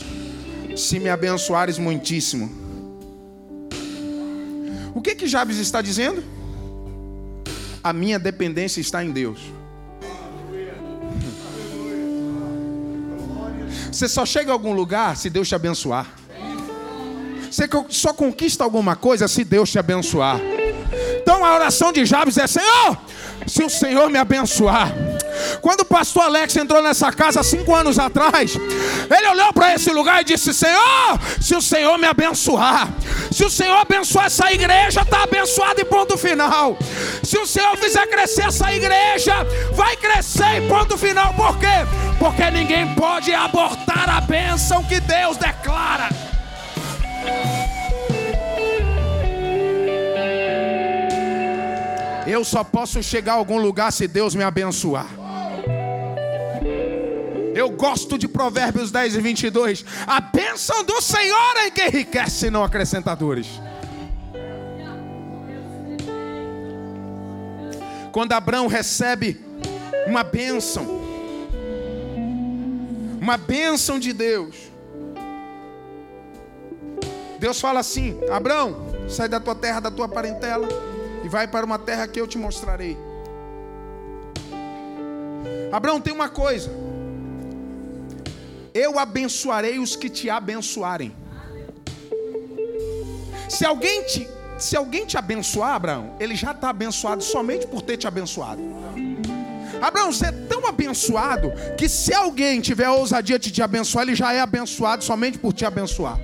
Se 0.76 1.00
me 1.00 1.08
abençoares 1.08 1.78
muitíssimo. 1.78 2.52
O 4.94 5.00
que 5.00 5.14
que 5.14 5.26
Jabes 5.26 5.56
está 5.56 5.80
dizendo? 5.80 6.22
A 7.82 7.94
minha 7.94 8.18
dependência 8.18 8.78
está 8.78 9.02
em 9.02 9.10
Deus. 9.10 9.40
Você 13.90 14.06
só 14.06 14.26
chega 14.26 14.50
a 14.50 14.52
algum 14.52 14.74
lugar 14.74 15.16
se 15.16 15.30
Deus 15.30 15.48
te 15.48 15.54
abençoar. 15.54 16.06
Você 17.50 17.66
só 17.88 18.12
conquista 18.12 18.64
alguma 18.64 18.96
coisa 18.96 19.26
se 19.26 19.44
Deus 19.44 19.70
te 19.70 19.78
abençoar. 19.78 20.38
Então 21.22 21.42
a 21.42 21.54
oração 21.54 21.90
de 21.90 22.04
Jabes 22.04 22.36
é: 22.36 22.46
Senhor, 22.46 22.98
se 23.46 23.62
o 23.62 23.70
Senhor 23.70 24.08
me 24.10 24.18
abençoar. 24.18 24.92
Quando 25.60 25.80
o 25.80 25.84
pastor 25.84 26.24
Alex 26.24 26.56
entrou 26.56 26.82
nessa 26.82 27.10
casa 27.12 27.42
cinco 27.42 27.74
anos 27.74 27.98
atrás, 27.98 28.54
ele 28.54 29.28
olhou 29.28 29.52
para 29.52 29.74
esse 29.74 29.90
lugar 29.90 30.20
e 30.20 30.24
disse: 30.24 30.52
Senhor, 30.52 31.18
se 31.40 31.54
o 31.54 31.62
Senhor 31.62 31.98
me 31.98 32.06
abençoar, 32.06 32.88
se 33.30 33.44
o 33.44 33.50
Senhor 33.50 33.78
abençoar 33.78 34.26
essa 34.26 34.52
igreja, 34.52 35.00
está 35.00 35.22
abençoado 35.22 35.80
e 35.80 35.84
ponto 35.84 36.16
final. 36.18 36.76
Se 37.22 37.38
o 37.38 37.46
Senhor 37.46 37.76
fizer 37.76 38.06
crescer 38.06 38.46
essa 38.46 38.72
igreja, 38.72 39.34
vai 39.72 39.96
crescer 39.96 40.62
e 40.62 40.68
ponto 40.68 40.98
final. 40.98 41.32
Por 41.34 41.58
quê? 41.58 41.86
Porque 42.18 42.50
ninguém 42.50 42.94
pode 42.94 43.32
abortar 43.32 44.08
a 44.08 44.20
bênção 44.20 44.84
que 44.84 45.00
Deus 45.00 45.36
declara. 45.36 46.08
Eu 52.32 52.46
só 52.46 52.64
posso 52.64 53.02
chegar 53.02 53.34
a 53.34 53.36
algum 53.36 53.58
lugar 53.58 53.92
se 53.92 54.08
Deus 54.08 54.34
me 54.34 54.42
abençoar. 54.42 55.06
Eu 57.54 57.68
gosto 57.68 58.16
de 58.16 58.26
Provérbios 58.26 58.90
10 58.90 59.16
e 59.16 59.20
22. 59.20 59.84
A 60.06 60.18
bênção 60.18 60.82
do 60.82 60.98
Senhor 61.02 61.56
é 61.58 61.70
que 61.70 61.84
enriquece, 61.84 62.50
não 62.50 62.64
acrescentadores. 62.64 63.48
Quando 68.10 68.32
Abraão 68.32 68.66
recebe 68.66 69.38
uma 70.06 70.24
bênção, 70.24 70.86
uma 73.20 73.36
bênção 73.36 73.98
de 73.98 74.14
Deus, 74.14 74.56
Deus 77.38 77.60
fala 77.60 77.80
assim: 77.80 78.18
Abraão, 78.30 78.86
sai 79.06 79.28
da 79.28 79.38
tua 79.38 79.54
terra, 79.54 79.80
da 79.80 79.90
tua 79.90 80.08
parentela, 80.08 80.66
vai 81.32 81.48
para 81.48 81.64
uma 81.64 81.78
terra 81.78 82.06
que 82.06 82.20
eu 82.20 82.26
te 82.26 82.36
mostrarei. 82.36 82.94
Abraão, 85.72 85.98
tem 85.98 86.12
uma 86.12 86.28
coisa: 86.28 86.70
eu 88.74 88.98
abençoarei 88.98 89.78
os 89.78 89.96
que 89.96 90.10
te 90.10 90.28
abençoarem. 90.28 91.10
Se 93.48 93.64
alguém 93.64 94.02
te, 94.04 94.28
se 94.58 94.76
alguém 94.76 95.06
te 95.06 95.16
abençoar, 95.16 95.74
Abraão, 95.74 96.14
ele 96.20 96.36
já 96.36 96.52
está 96.52 96.68
abençoado 96.68 97.22
somente 97.24 97.66
por 97.66 97.80
ter 97.80 97.96
te 97.96 98.06
abençoado. 98.06 98.62
Abraão, 99.80 100.12
você 100.12 100.26
é 100.26 100.32
tão 100.32 100.66
abençoado 100.66 101.50
que 101.78 101.88
se 101.88 102.14
alguém 102.14 102.60
tiver 102.60 102.84
a 102.84 102.92
ousadia 102.92 103.38
de 103.38 103.50
te 103.50 103.62
abençoar, 103.62 104.04
ele 104.04 104.14
já 104.14 104.32
é 104.32 104.40
abençoado 104.40 105.02
somente 105.02 105.38
por 105.38 105.52
te 105.54 105.64
abençoar. 105.64 106.18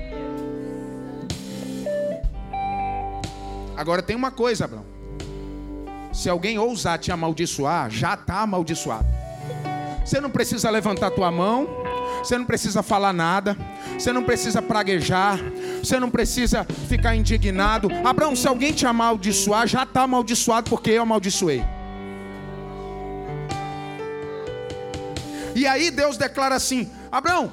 Agora 3.74 4.02
tem 4.02 4.14
uma 4.14 4.30
coisa, 4.30 4.64
Abraão. 4.66 4.97
Se 6.12 6.28
alguém 6.28 6.58
ousar 6.58 6.98
te 6.98 7.12
amaldiçoar, 7.12 7.90
já 7.90 8.14
está 8.14 8.40
amaldiçoado. 8.40 9.06
Você 10.04 10.20
não 10.20 10.30
precisa 10.30 10.70
levantar 10.70 11.10
tua 11.10 11.30
mão, 11.30 11.68
você 12.22 12.38
não 12.38 12.46
precisa 12.46 12.82
falar 12.82 13.12
nada, 13.12 13.56
você 13.92 14.12
não 14.12 14.22
precisa 14.22 14.62
praguejar, 14.62 15.38
você 15.82 16.00
não 16.00 16.10
precisa 16.10 16.64
ficar 16.88 17.14
indignado. 17.14 17.88
Abraão, 18.04 18.34
se 18.34 18.48
alguém 18.48 18.72
te 18.72 18.86
amaldiçoar, 18.86 19.66
já 19.66 19.82
está 19.82 20.02
amaldiçoado 20.02 20.70
porque 20.70 20.90
eu 20.90 21.02
amaldiçoei. 21.02 21.62
E 25.54 25.66
aí 25.66 25.90
Deus 25.90 26.16
declara 26.16 26.54
assim: 26.54 26.90
Abraão, 27.12 27.52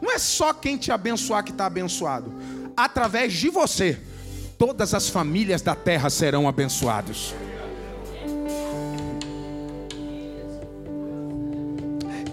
não 0.00 0.10
é 0.10 0.18
só 0.18 0.52
quem 0.52 0.76
te 0.76 0.90
abençoar 0.90 1.44
que 1.44 1.52
está 1.52 1.66
abençoado, 1.66 2.34
através 2.76 3.32
de 3.32 3.48
você 3.48 4.00
todas 4.58 4.94
as 4.94 5.08
famílias 5.08 5.62
da 5.62 5.74
terra 5.74 6.08
serão 6.10 6.48
abençoadas. 6.48 7.34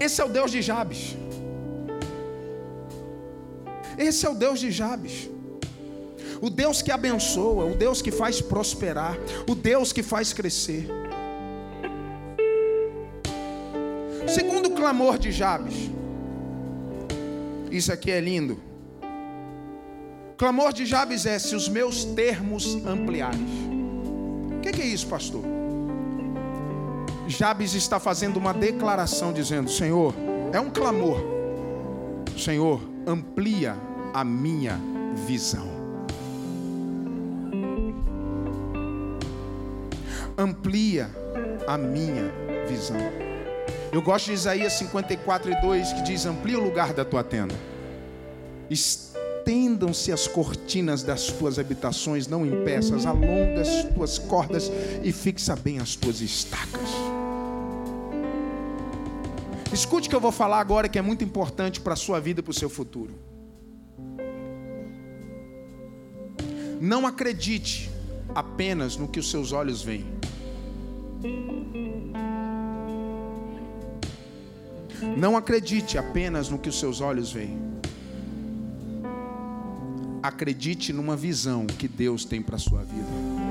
Esse 0.00 0.20
é 0.20 0.24
o 0.24 0.28
Deus 0.28 0.50
de 0.50 0.62
Jabes. 0.62 1.16
Esse 3.98 4.24
é 4.26 4.30
o 4.30 4.34
Deus 4.34 4.58
de 4.58 4.70
Jabes. 4.70 5.28
O 6.40 6.48
Deus 6.48 6.80
que 6.80 6.90
abençoa, 6.90 7.66
o 7.66 7.74
Deus 7.74 8.00
que 8.00 8.10
faz 8.10 8.40
prosperar, 8.40 9.18
o 9.46 9.54
Deus 9.54 9.92
que 9.92 10.02
faz 10.02 10.32
crescer. 10.32 10.86
Segundo 14.26 14.70
clamor 14.70 15.18
de 15.18 15.30
Jabes. 15.30 15.74
Isso 17.70 17.92
aqui 17.92 18.10
é 18.10 18.20
lindo 18.20 18.70
clamor 20.40 20.72
de 20.72 20.86
Jabes 20.86 21.26
é: 21.26 21.38
se 21.38 21.54
os 21.54 21.68
meus 21.68 22.02
termos 22.02 22.74
ampliares. 22.86 23.38
O 24.56 24.60
que 24.62 24.80
é 24.80 24.86
isso, 24.86 25.06
pastor? 25.06 25.49
Jabes 27.30 27.74
está 27.74 28.00
fazendo 28.00 28.36
uma 28.36 28.52
declaração 28.52 29.32
dizendo: 29.32 29.70
Senhor, 29.70 30.14
é 30.52 30.60
um 30.60 30.70
clamor. 30.70 31.20
Senhor, 32.36 32.80
amplia 33.06 33.76
a 34.14 34.24
minha 34.24 34.80
visão. 35.26 35.68
Amplia 40.36 41.10
a 41.66 41.76
minha 41.76 42.32
visão. 42.66 42.96
Eu 43.92 44.00
gosto 44.00 44.26
de 44.26 44.32
Isaías 44.32 44.72
54 44.74 45.52
e 45.52 45.60
2 45.60 45.92
que 45.92 46.02
diz: 46.02 46.24
Amplia 46.24 46.58
o 46.58 46.62
lugar 46.62 46.92
da 46.92 47.04
tua 47.04 47.22
tenda. 47.22 47.54
Estendam-se 48.70 50.12
as 50.12 50.26
cortinas 50.26 51.02
das 51.02 51.26
tuas 51.26 51.58
habitações, 51.58 52.26
não 52.26 52.46
impeças, 52.46 53.04
alonga 53.04 53.60
as 53.60 53.84
tuas 53.92 54.18
cordas 54.18 54.70
e 55.02 55.12
fixa 55.12 55.56
bem 55.56 55.80
as 55.80 55.96
tuas 55.96 56.20
estacas. 56.20 57.09
Escute 59.72 60.08
o 60.08 60.10
que 60.10 60.16
eu 60.16 60.20
vou 60.20 60.32
falar 60.32 60.58
agora, 60.58 60.88
que 60.88 60.98
é 60.98 61.02
muito 61.02 61.22
importante 61.22 61.80
para 61.80 61.92
a 61.92 61.96
sua 61.96 62.18
vida 62.20 62.40
e 62.40 62.42
para 62.42 62.50
o 62.50 62.54
seu 62.54 62.68
futuro. 62.68 63.14
Não 66.80 67.06
acredite 67.06 67.90
apenas 68.34 68.96
no 68.96 69.06
que 69.06 69.20
os 69.20 69.30
seus 69.30 69.52
olhos 69.52 69.82
veem. 69.82 70.06
Não 75.16 75.36
acredite 75.36 75.98
apenas 75.98 76.48
no 76.48 76.58
que 76.58 76.68
os 76.68 76.78
seus 76.78 77.00
olhos 77.00 77.32
veem. 77.32 77.58
Acredite 80.22 80.92
numa 80.92 81.16
visão 81.16 81.66
que 81.66 81.86
Deus 81.86 82.24
tem 82.24 82.42
para 82.42 82.56
a 82.56 82.58
sua 82.58 82.82
vida. 82.82 83.49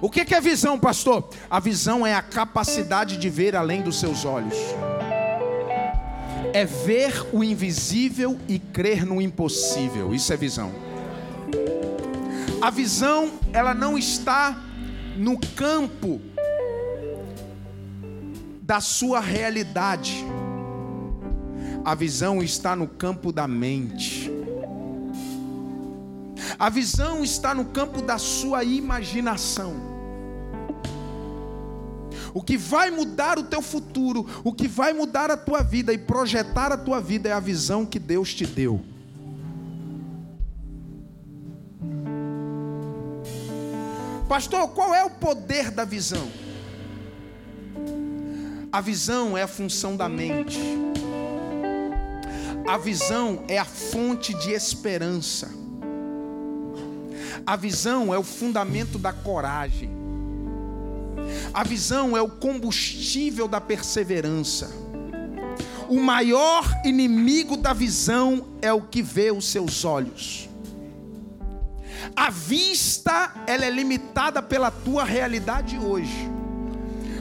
O 0.00 0.08
que 0.08 0.32
é 0.32 0.40
visão, 0.40 0.78
pastor? 0.78 1.28
A 1.50 1.58
visão 1.58 2.06
é 2.06 2.14
a 2.14 2.22
capacidade 2.22 3.16
de 3.16 3.28
ver 3.28 3.56
além 3.56 3.82
dos 3.82 3.98
seus 3.98 4.24
olhos. 4.24 4.56
É 6.52 6.64
ver 6.64 7.26
o 7.32 7.42
invisível 7.42 8.38
e 8.46 8.60
crer 8.60 9.04
no 9.04 9.20
impossível. 9.20 10.14
Isso 10.14 10.32
é 10.32 10.36
visão. 10.36 10.72
A 12.60 12.70
visão, 12.70 13.32
ela 13.52 13.74
não 13.74 13.98
está 13.98 14.56
no 15.16 15.36
campo 15.56 16.20
da 18.62 18.80
sua 18.80 19.18
realidade. 19.18 20.24
A 21.84 21.94
visão 21.94 22.40
está 22.40 22.76
no 22.76 22.86
campo 22.86 23.32
da 23.32 23.48
mente. 23.48 24.37
A 26.58 26.68
visão 26.68 27.22
está 27.22 27.54
no 27.54 27.66
campo 27.66 28.02
da 28.02 28.18
sua 28.18 28.64
imaginação. 28.64 29.76
O 32.34 32.42
que 32.42 32.56
vai 32.56 32.90
mudar 32.90 33.38
o 33.38 33.44
teu 33.44 33.62
futuro, 33.62 34.26
o 34.42 34.52
que 34.52 34.66
vai 34.66 34.92
mudar 34.92 35.30
a 35.30 35.36
tua 35.36 35.62
vida 35.62 35.92
e 35.92 35.98
projetar 35.98 36.72
a 36.72 36.76
tua 36.76 37.00
vida 37.00 37.28
é 37.28 37.32
a 37.32 37.40
visão 37.40 37.86
que 37.86 37.98
Deus 37.98 38.34
te 38.34 38.44
deu. 38.44 38.82
Pastor, 44.28 44.68
qual 44.68 44.94
é 44.94 45.04
o 45.04 45.10
poder 45.10 45.70
da 45.70 45.84
visão? 45.84 46.28
A 48.70 48.80
visão 48.80 49.38
é 49.38 49.42
a 49.44 49.48
função 49.48 49.96
da 49.96 50.08
mente. 50.08 50.60
A 52.66 52.76
visão 52.76 53.44
é 53.48 53.58
a 53.58 53.64
fonte 53.64 54.34
de 54.34 54.50
esperança. 54.50 55.67
A 57.48 57.56
visão 57.56 58.12
é 58.12 58.18
o 58.18 58.22
fundamento 58.22 58.98
da 58.98 59.10
coragem. 59.10 59.90
A 61.54 61.64
visão 61.64 62.14
é 62.14 62.20
o 62.20 62.28
combustível 62.28 63.48
da 63.48 63.58
perseverança. 63.58 64.70
O 65.88 65.98
maior 65.98 66.70
inimigo 66.84 67.56
da 67.56 67.72
visão 67.72 68.44
é 68.60 68.70
o 68.70 68.82
que 68.82 69.00
vê 69.00 69.30
os 69.30 69.46
seus 69.46 69.82
olhos. 69.82 70.46
A 72.14 72.28
vista, 72.28 73.32
ela 73.46 73.64
é 73.64 73.70
limitada 73.70 74.42
pela 74.42 74.70
tua 74.70 75.02
realidade 75.02 75.78
hoje. 75.78 76.28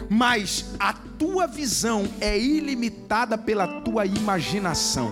Mas 0.10 0.66
a 0.78 0.92
tua 0.92 1.48
visão 1.48 2.06
é 2.20 2.38
ilimitada 2.38 3.38
pela 3.38 3.66
tua 3.80 4.06
imaginação. 4.06 5.10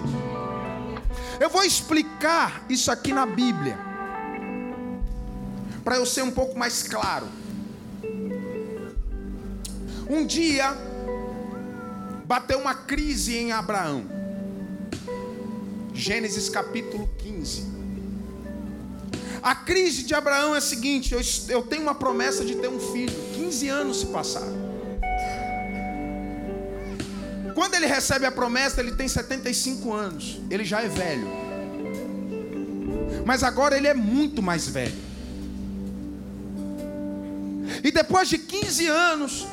Eu 1.40 1.50
vou 1.50 1.64
explicar 1.64 2.66
isso 2.68 2.92
aqui 2.92 3.14
na 3.14 3.26
Bíblia. 3.26 3.85
Para 5.86 5.98
eu 5.98 6.06
ser 6.06 6.24
um 6.24 6.32
pouco 6.32 6.58
mais 6.58 6.82
claro. 6.82 7.28
Um 10.10 10.26
dia, 10.26 10.76
bateu 12.26 12.60
uma 12.60 12.74
crise 12.74 13.38
em 13.38 13.52
Abraão. 13.52 14.04
Gênesis 15.94 16.50
capítulo 16.50 17.08
15. 17.20 17.76
A 19.44 19.54
crise 19.54 20.02
de 20.04 20.16
Abraão 20.16 20.56
é 20.56 20.58
a 20.58 20.62
seguinte: 20.62 21.14
eu, 21.14 21.22
eu 21.50 21.62
tenho 21.62 21.84
uma 21.84 21.94
promessa 21.94 22.44
de 22.44 22.56
ter 22.56 22.68
um 22.68 22.80
filho. 22.80 23.14
15 23.36 23.70
anos 23.70 24.00
se 24.00 24.08
passaram. 24.08 24.66
Quando 27.54 27.76
ele 27.76 27.86
recebe 27.86 28.26
a 28.26 28.32
promessa, 28.32 28.82
ele 28.82 28.94
tem 28.94 29.08
75 29.08 29.94
anos. 29.94 30.40
Ele 30.50 30.66
já 30.66 30.82
é 30.82 30.88
velho. 30.88 31.28
Mas 33.24 33.44
agora 33.44 33.78
ele 33.78 33.88
é 33.88 33.94
muito 33.94 34.42
mais 34.42 34.68
velho. 34.68 35.05
E 37.86 37.92
depois 37.92 38.28
de 38.28 38.40
15 38.40 38.88
anos, 38.88 39.46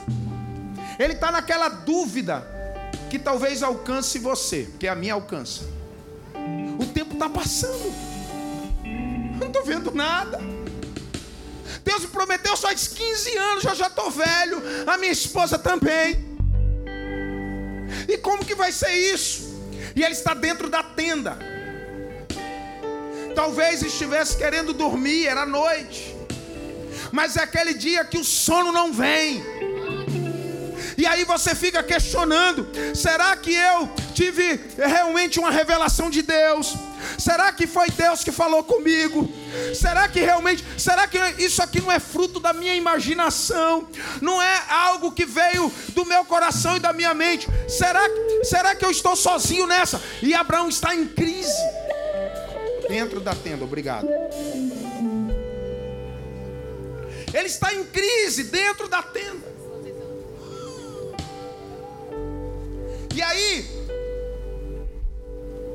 ele 0.99 1.13
está 1.13 1.31
naquela 1.31 1.69
dúvida 1.69 2.43
que 3.11 3.19
talvez 3.19 3.63
alcance 3.63 4.19
você, 4.19 4.71
que 4.81 4.89
a 4.89 4.95
minha 4.95 5.13
alcança. 5.13 5.65
O 6.81 6.87
tempo 6.87 7.13
está 7.13 7.29
passando. 7.29 7.93
Não 9.39 9.49
estou 9.49 9.63
vendo 9.63 9.91
nada. 9.91 10.41
Deus 11.85 12.01
me 12.01 12.09
prometeu 12.09 12.57
só 12.57 12.75
15 12.75 13.37
anos, 13.37 13.65
eu 13.65 13.75
já 13.75 13.89
estou 13.89 14.11
velho. 14.11 14.63
A 14.87 14.97
minha 14.97 15.13
esposa 15.13 15.59
também. 15.59 16.39
E 18.09 18.17
como 18.17 18.47
que 18.47 18.55
vai 18.55 18.73
ser 18.73 18.95
isso? 19.13 19.61
E 19.95 20.03
ele 20.03 20.15
está 20.15 20.33
dentro 20.33 20.71
da 20.71 20.83
tenda. 20.83 21.37
Talvez 23.35 23.83
estivesse 23.83 24.39
querendo 24.39 24.73
dormir, 24.73 25.27
era 25.27 25.45
noite. 25.45 26.22
Mas 27.13 27.37
é 27.37 27.43
aquele 27.43 27.75
dia 27.75 28.05
que 28.05 28.19
o 28.19 28.25
sono 28.25 28.73
não 28.73 28.93
vem. 28.93 29.43
E 30.97 31.07
aí 31.07 31.25
você 31.25 31.55
fica 31.55 31.83
questionando: 31.83 32.67
será 32.95 33.37
que 33.37 33.53
eu 33.53 33.89
tive 34.15 34.61
realmente 34.77 35.39
uma 35.39 35.51
revelação 35.51 36.11
de 36.11 36.23
Deus? 36.23 36.75
Será 37.19 37.53
que 37.53 37.67
foi 37.67 37.91
Deus 37.91 38.23
que 38.23 38.33
falou 38.33 38.63
comigo? 38.63 39.31
Será 39.75 40.09
que 40.09 40.21
realmente, 40.21 40.65
será 40.79 41.07
que 41.07 41.19
isso 41.39 41.63
aqui 41.63 41.81
não 41.81 41.91
é 41.91 41.99
fruto 41.99 42.39
da 42.41 42.53
minha 42.53 42.75
imaginação? 42.75 43.87
Não 44.21 44.41
é 44.41 44.63
algo 44.69 45.13
que 45.13 45.25
veio 45.25 45.73
do 45.89 46.05
meu 46.05 46.25
coração 46.25 46.77
e 46.77 46.81
da 46.81 46.93
minha 46.93 47.13
mente? 47.13 47.49
Será, 47.69 48.03
será 48.45 48.75
que 48.75 48.85
eu 48.85 48.91
estou 48.91 49.17
sozinho 49.17 49.67
nessa? 49.67 50.01
E 50.23 50.33
Abraão 50.35 50.69
está 50.69 50.95
em 50.95 51.07
crise 51.07 51.53
dentro 52.89 53.21
da 53.21 53.35
tenda, 53.35 53.65
obrigado. 53.65 54.07
Ele 57.33 57.47
está 57.47 57.73
em 57.73 57.85
crise 57.85 58.45
dentro 58.45 58.89
da 58.89 59.03
tenda. 59.03 59.53
E 63.15 63.23
aí, 63.23 63.67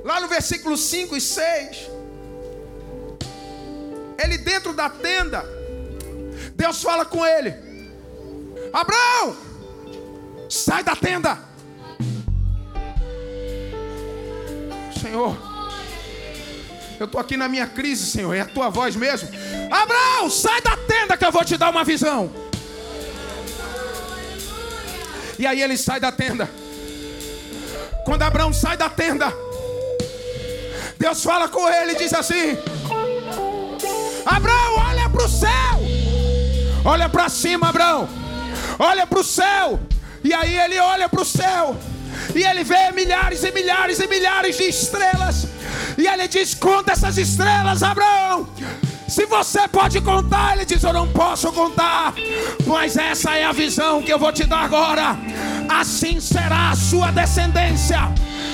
lá 0.03 0.19
no 0.19 0.27
versículo 0.27 0.77
5 0.77 1.15
e 1.15 1.21
6, 1.21 1.89
ele 4.23 4.37
dentro 4.37 4.73
da 4.73 4.89
tenda, 4.89 5.45
Deus 6.55 6.81
fala 6.81 7.05
com 7.05 7.25
ele: 7.25 7.53
Abraão, 8.73 9.35
sai 10.49 10.83
da 10.83 10.95
tenda. 10.95 11.39
Senhor, 14.99 15.46
eu 16.99 17.05
estou 17.05 17.21
aqui 17.21 17.37
na 17.37 17.47
minha 17.47 17.67
crise, 17.67 18.05
Senhor, 18.05 18.33
é 18.33 18.41
a 18.41 18.45
tua 18.45 18.69
voz 18.69 18.95
mesmo. 18.95 19.29
Abraão, 19.71 20.29
sai 20.29 20.61
da 20.61 20.75
tenda 20.75 21.15
que 21.17 21.25
eu 21.25 21.31
vou 21.31 21.45
te 21.45 21.57
dar 21.57 21.69
uma 21.69 21.83
visão. 21.83 22.31
E 25.37 25.45
aí 25.45 25.61
ele 25.61 25.77
sai 25.77 25.99
da 25.99 26.11
tenda. 26.11 26.49
Quando 28.03 28.23
Abraão 28.23 28.51
sai 28.51 28.77
da 28.77 28.89
tenda, 28.89 29.31
Deus 30.97 31.23
fala 31.23 31.47
com 31.47 31.67
ele 31.69 31.91
e 31.91 31.97
diz 31.97 32.13
assim: 32.13 32.57
Abraão, 34.25 34.75
olha 34.89 35.09
para 35.09 35.25
o 35.25 35.29
céu, 35.29 35.79
olha 36.83 37.09
para 37.09 37.29
cima, 37.29 37.69
Abraão, 37.69 38.09
olha 38.79 39.05
para 39.05 39.19
o 39.19 39.23
céu. 39.23 39.79
E 40.23 40.33
aí 40.33 40.57
ele 40.57 40.79
olha 40.79 41.07
para 41.07 41.21
o 41.21 41.25
céu 41.25 41.77
e 42.35 42.43
ele 42.43 42.63
vê 42.63 42.91
milhares 42.91 43.43
e 43.43 43.51
milhares 43.51 43.99
e 43.99 44.07
milhares 44.07 44.57
de 44.57 44.63
estrelas. 44.63 45.46
E 45.97 46.07
ele 46.07 46.27
diz: 46.27 46.53
Conta 46.53 46.91
essas 46.91 47.17
estrelas, 47.17 47.81
Abraão. 47.81 48.47
Se 49.07 49.25
você 49.25 49.67
pode 49.67 49.99
contar, 50.01 50.55
ele 50.55 50.65
diz: 50.65 50.83
Eu 50.83 50.93
não 50.93 51.07
posso 51.07 51.51
contar, 51.51 52.13
mas 52.65 52.95
essa 52.97 53.35
é 53.35 53.45
a 53.45 53.51
visão 53.51 54.01
que 54.01 54.13
eu 54.13 54.19
vou 54.19 54.31
te 54.31 54.43
dar 54.45 54.65
agora. 54.65 55.17
Assim 55.67 56.19
será 56.19 56.71
a 56.71 56.75
sua 56.75 57.11
descendência 57.11 57.99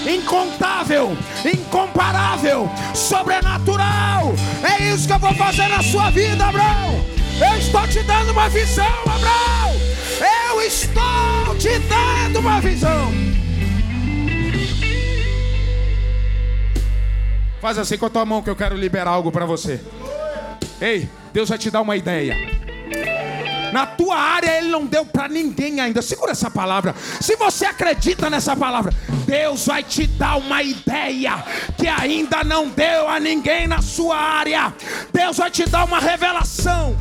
incontável, 0.07 1.17
incomparável, 1.45 2.69
sobrenatural. 2.93 4.33
É 4.63 4.93
isso 4.93 5.07
que 5.07 5.13
eu 5.13 5.19
vou 5.19 5.33
fazer 5.33 5.67
na 5.67 5.81
sua 5.81 6.09
vida, 6.11 6.45
Abraão. 6.45 7.03
Eu 7.39 7.57
estou 7.57 7.87
te 7.87 8.01
dando 8.03 8.31
uma 8.31 8.47
visão, 8.49 8.85
Abraão. 9.01 9.75
Eu 10.49 10.61
estou 10.61 11.55
te 11.57 11.79
dando 11.79 12.39
uma 12.39 12.61
visão. 12.61 13.32
Faz 17.63 17.77
assim 17.77 17.97
com 17.97 18.07
a 18.07 18.09
tua 18.09 18.25
mão 18.25 18.41
que 18.41 18.49
eu 18.49 18.57
quero 18.57 18.75
liberar 18.75 19.11
algo 19.11 19.31
para 19.31 19.45
você. 19.45 19.79
Ei, 20.81 21.07
Deus 21.31 21.47
vai 21.47 21.57
te 21.57 21.71
dar 21.71 21.79
uma 21.79 21.95
ideia. 21.95 22.35
Na 23.71 23.85
tua 23.85 24.17
área 24.17 24.57
ele 24.57 24.67
não 24.67 24.85
deu 24.85 25.05
para 25.05 25.29
ninguém 25.29 25.79
ainda. 25.79 26.01
Segura 26.01 26.33
essa 26.33 26.51
palavra. 26.51 26.93
Se 27.21 27.37
você 27.37 27.65
acredita 27.65 28.29
nessa 28.29 28.53
palavra, 28.53 28.93
Deus 29.25 29.65
vai 29.65 29.81
te 29.81 30.05
dar 30.05 30.39
uma 30.39 30.61
ideia 30.61 31.41
que 31.77 31.87
ainda 31.87 32.43
não 32.43 32.67
deu 32.67 33.07
a 33.07 33.17
ninguém 33.17 33.65
na 33.65 33.81
sua 33.81 34.17
área. 34.17 34.73
Deus 35.13 35.37
vai 35.37 35.49
te 35.49 35.65
dar 35.65 35.85
uma 35.85 36.01
revelação. 36.01 36.97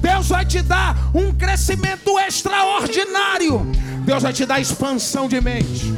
Deus 0.00 0.28
vai 0.28 0.46
te 0.46 0.62
dar 0.62 0.96
um 1.14 1.30
crescimento 1.34 2.18
extraordinário. 2.18 3.70
Deus 4.06 4.22
vai 4.22 4.32
te 4.32 4.46
dar 4.46 4.60
expansão 4.60 5.28
de 5.28 5.42
mente. 5.42 5.92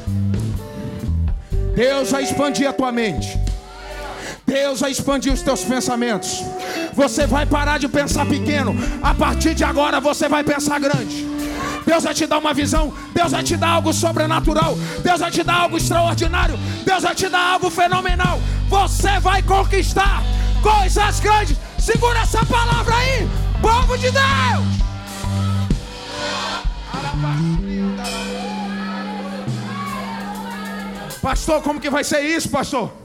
Deus 1.76 2.10
vai 2.10 2.24
expandir 2.24 2.68
a 2.68 2.72
tua 2.72 2.90
mente. 2.90 3.51
Deus 4.52 4.80
vai 4.80 4.90
expandir 4.90 5.32
os 5.32 5.40
teus 5.40 5.64
pensamentos. 5.64 6.44
Você 6.92 7.26
vai 7.26 7.46
parar 7.46 7.78
de 7.78 7.88
pensar 7.88 8.26
pequeno. 8.26 8.76
A 9.02 9.14
partir 9.14 9.54
de 9.54 9.64
agora 9.64 9.98
você 9.98 10.28
vai 10.28 10.44
pensar 10.44 10.78
grande. 10.78 11.26
Deus 11.86 12.04
vai 12.04 12.12
te 12.12 12.26
dar 12.26 12.38
uma 12.38 12.52
visão. 12.52 12.92
Deus 13.14 13.32
vai 13.32 13.42
te 13.42 13.56
dar 13.56 13.70
algo 13.70 13.94
sobrenatural. 13.94 14.76
Deus 15.02 15.20
vai 15.20 15.30
te 15.30 15.42
dar 15.42 15.54
algo 15.54 15.78
extraordinário. 15.78 16.58
Deus 16.84 17.02
vai 17.02 17.14
te 17.14 17.30
dar 17.30 17.54
algo 17.54 17.70
fenomenal. 17.70 18.38
Você 18.68 19.18
vai 19.20 19.42
conquistar 19.42 20.22
coisas 20.62 21.18
grandes. 21.20 21.56
Segura 21.78 22.18
essa 22.20 22.44
palavra 22.44 22.94
aí, 22.94 23.26
povo 23.62 23.96
de 23.96 24.10
Deus. 24.10 24.82
Pastor, 31.22 31.62
como 31.62 31.80
que 31.80 31.88
vai 31.88 32.04
ser 32.04 32.20
isso, 32.20 32.50
pastor? 32.50 33.01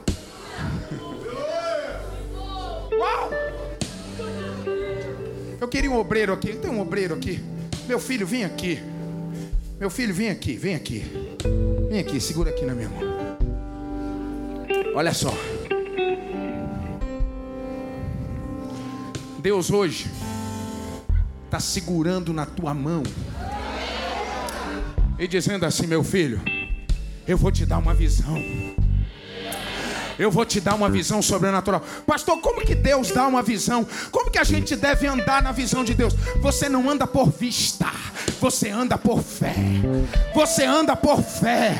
Eu 5.60 5.68
queria 5.68 5.90
um 5.90 5.98
obreiro 5.98 6.32
aqui. 6.32 6.54
Tem 6.54 6.70
um 6.70 6.80
obreiro 6.80 7.14
aqui. 7.14 7.40
Meu 7.86 7.98
filho, 7.98 8.26
vem 8.26 8.44
aqui. 8.44 8.80
Meu 9.78 9.90
filho, 9.90 10.14
vem 10.14 10.30
aqui, 10.30 10.56
vem 10.56 10.74
aqui. 10.74 11.04
Vem 11.88 12.00
aqui, 12.00 12.20
segura 12.20 12.50
aqui 12.50 12.64
na 12.64 12.74
minha 12.74 12.88
mão. 12.88 13.00
Olha 14.94 15.12
só. 15.14 15.32
Deus 19.40 19.70
hoje 19.70 20.10
está 21.44 21.60
segurando 21.60 22.32
na 22.32 22.44
tua 22.44 22.74
mão 22.74 23.02
e 25.18 25.26
dizendo 25.26 25.64
assim: 25.64 25.86
meu 25.86 26.02
filho, 26.02 26.40
eu 27.26 27.36
vou 27.36 27.50
te 27.50 27.64
dar 27.64 27.78
uma 27.78 27.94
visão. 27.94 28.36
Eu 30.18 30.30
vou 30.30 30.44
te 30.44 30.60
dar 30.60 30.74
uma 30.74 30.90
visão 30.90 31.22
sobrenatural. 31.22 31.82
Pastor, 32.06 32.40
como 32.40 32.60
que 32.60 32.74
Deus 32.74 33.10
dá 33.10 33.26
uma 33.26 33.42
visão? 33.42 33.86
Como 34.10 34.30
que 34.30 34.38
a 34.38 34.44
gente 34.44 34.74
deve 34.74 35.06
andar 35.06 35.42
na 35.42 35.52
visão 35.52 35.84
de 35.84 35.94
Deus? 35.94 36.14
Você 36.40 36.68
não 36.68 36.90
anda 36.90 37.06
por 37.06 37.30
vista, 37.30 37.86
você 38.40 38.68
anda 38.70 38.98
por 38.98 39.22
fé. 39.22 39.54
Você 40.34 40.64
anda 40.64 40.96
por 40.96 41.22
fé. 41.22 41.76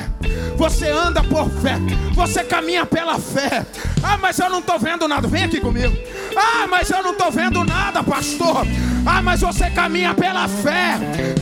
Você 0.57 0.89
anda 0.89 1.23
por 1.23 1.49
fé. 1.49 1.77
Você 2.13 2.43
caminha 2.43 2.85
pela 2.85 3.19
fé. 3.19 3.65
Ah, 4.03 4.17
mas 4.17 4.39
eu 4.39 4.49
não 4.49 4.59
estou 4.59 4.79
vendo 4.79 5.07
nada. 5.07 5.27
Vem 5.27 5.43
aqui 5.43 5.59
comigo. 5.59 5.95
Ah, 6.35 6.67
mas 6.67 6.89
eu 6.89 7.03
não 7.03 7.11
estou 7.11 7.31
vendo 7.31 7.63
nada, 7.63 8.03
pastor. 8.03 8.65
Ah, 9.05 9.21
mas 9.21 9.41
você 9.41 9.69
caminha 9.69 10.13
pela 10.13 10.47
fé. 10.47 10.97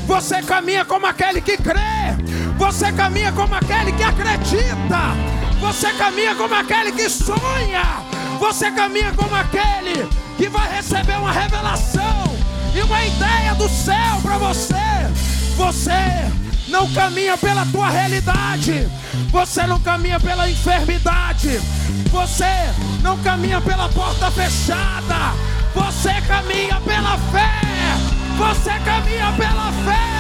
Você 0.06 0.42
caminha 0.42 0.86
como 0.86 1.06
aquele 1.06 1.42
que 1.42 1.58
crê. 1.58 2.16
Você 2.58 2.92
caminha 2.92 3.32
como 3.32 3.54
aquele 3.56 3.92
que 3.92 4.04
acredita. 4.04 5.37
Você 5.60 5.92
caminha 5.94 6.36
como 6.36 6.54
aquele 6.56 6.92
que 6.92 7.10
sonha. 7.10 8.04
Você 8.40 8.72
caminha 8.72 9.12
como 9.14 9.36
aquele 9.36 10.08
que 10.38 10.48
vai 10.50 10.76
receber 10.76 11.18
uma 11.18 11.32
revelação 11.32 12.38
e 12.76 12.82
uma 12.82 13.06
ideia 13.06 13.56
do 13.56 13.68
céu 13.68 14.22
para 14.22 14.38
você. 14.38 14.76
Você 15.56 15.92
não 16.68 16.92
caminha 16.94 17.38
pela 17.38 17.66
tua 17.66 17.90
realidade. 17.90 18.88
Você 19.32 19.66
não 19.66 19.80
caminha 19.80 20.20
pela 20.20 20.50
enfermidade. 20.50 21.60
Você 22.12 22.46
não 23.02 23.18
caminha 23.20 23.60
pela 23.60 23.90
porta 23.90 24.30
fechada. 24.32 25.34
Você 25.74 26.14
caminha 26.28 26.80
pela 26.82 27.18
fé. 27.32 27.62
Você 28.38 28.72
caminha 28.86 29.34
pela 29.38 29.72
fé. 29.84 30.17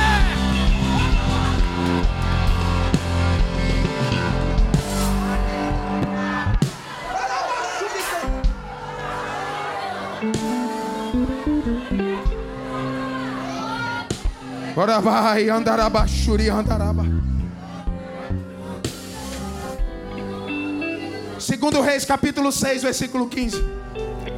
Ora 14.80 15.02
vai, 15.02 15.50
andaraba, 15.50 16.06
xuri, 16.06 16.52
andaraba. 16.52 17.04
Segundo 21.40 21.82
Reis, 21.82 22.06
capítulo 22.06 22.52
6, 22.52 22.84
versículo 22.84 23.28
15. 23.28 23.58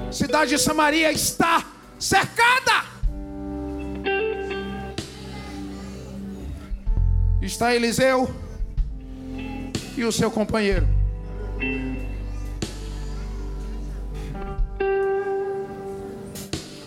Cidade 0.09 0.51
de 0.51 0.57
Samaria 0.57 1.11
está 1.11 1.65
cercada. 1.99 2.85
Está 7.41 7.75
Eliseu 7.75 8.33
e 9.97 10.05
o 10.05 10.11
seu 10.13 10.31
companheiro. 10.31 10.87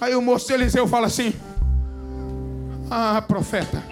Aí 0.00 0.14
o 0.14 0.22
moço 0.22 0.50
Eliseu 0.50 0.88
fala 0.88 1.08
assim: 1.08 1.34
ah, 2.94 3.22
profeta, 3.22 3.82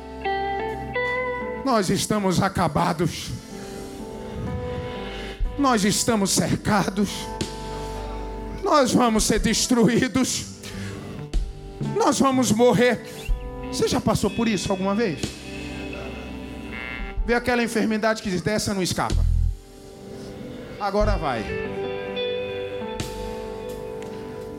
nós 1.64 1.88
estamos 1.88 2.42
acabados, 2.42 3.30
nós 5.58 5.86
estamos 5.86 6.32
cercados, 6.32 7.08
nós 8.62 8.92
vamos 8.92 9.24
ser 9.24 9.38
destruídos, 9.38 10.44
nós 11.96 12.20
vamos 12.20 12.52
morrer. 12.52 13.00
Você 13.72 13.88
já 13.88 14.02
passou 14.02 14.28
por 14.28 14.46
isso 14.46 14.70
alguma 14.70 14.94
vez? 14.94 15.22
Vê 17.24 17.32
aquela 17.32 17.62
enfermidade 17.62 18.20
que 18.20 18.28
diz: 18.28 18.42
dessa 18.42 18.74
não 18.74 18.82
escapa, 18.82 19.24
agora 20.78 21.16
vai, 21.16 21.42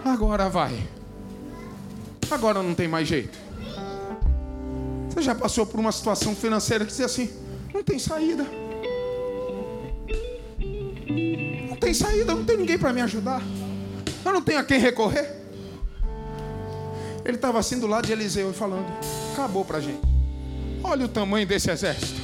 agora 0.03 0.49
vai, 0.49 0.83
agora 2.31 2.63
não 2.63 2.73
tem 2.73 2.87
mais 2.87 3.07
jeito. 3.07 3.50
Você 5.21 5.25
já 5.25 5.35
passou 5.35 5.67
por 5.67 5.79
uma 5.79 5.91
situação 5.91 6.35
financeira 6.35 6.83
que 6.83 6.89
diz 6.89 6.99
assim: 6.99 7.29
não 7.71 7.83
tem 7.83 7.99
saída. 7.99 8.43
Não 11.69 11.75
tem 11.75 11.93
saída, 11.93 12.33
não 12.33 12.43
tem 12.43 12.57
ninguém 12.57 12.79
para 12.79 12.91
me 12.91 13.01
ajudar. 13.01 13.39
Eu 14.25 14.33
não 14.33 14.41
tenho 14.41 14.57
a 14.57 14.63
quem 14.63 14.79
recorrer. 14.79 15.31
Ele 17.23 17.35
estava 17.35 17.59
assim 17.59 17.79
do 17.79 17.85
lado 17.85 18.07
de 18.07 18.13
Eliseu 18.13 18.51
falando: 18.51 18.87
acabou 19.31 19.63
para 19.63 19.79
gente. 19.79 20.01
Olha 20.83 21.05
o 21.05 21.07
tamanho 21.07 21.45
desse 21.45 21.69
exército. 21.69 22.19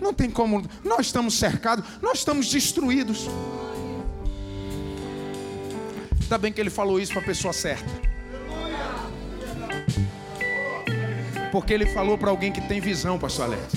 Não 0.00 0.14
tem 0.14 0.30
como. 0.30 0.66
Nós 0.82 1.04
estamos 1.04 1.34
cercados, 1.34 1.84
nós 2.00 2.20
estamos 2.20 2.48
destruídos. 2.48 3.28
Ainda 6.22 6.38
bem 6.38 6.50
que 6.50 6.62
ele 6.62 6.70
falou 6.70 6.98
isso 6.98 7.12
para 7.12 7.20
a 7.20 7.26
pessoa 7.26 7.52
certa. 7.52 8.07
Porque 11.50 11.72
ele 11.72 11.86
falou 11.86 12.18
para 12.18 12.30
alguém 12.30 12.52
que 12.52 12.60
tem 12.60 12.80
visão, 12.80 13.18
pastor 13.18 13.46
Alex. 13.46 13.72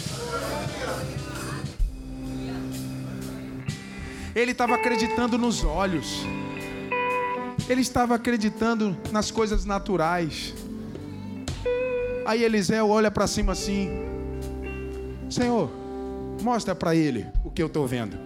Ele 4.35 4.51
estava 4.51 4.75
acreditando 4.75 5.37
nos 5.37 5.63
olhos. 5.63 6.23
Ele 7.69 7.81
estava 7.81 8.15
acreditando 8.15 8.97
nas 9.11 9.31
coisas 9.31 9.65
naturais. 9.65 10.53
Aí 12.25 12.43
Eliseu 12.43 12.89
olha 12.89 13.11
para 13.11 13.27
cima 13.27 13.53
assim: 13.53 13.89
Senhor, 15.29 15.69
mostra 16.41 16.73
para 16.73 16.95
ele 16.95 17.27
o 17.43 17.51
que 17.51 17.61
eu 17.61 17.67
estou 17.67 17.87
vendo. 17.87 18.17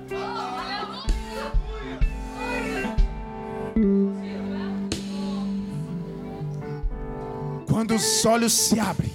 quando 7.76 7.94
os 7.94 8.26
olhos 8.26 8.54
se 8.54 8.80
abrem. 8.80 9.12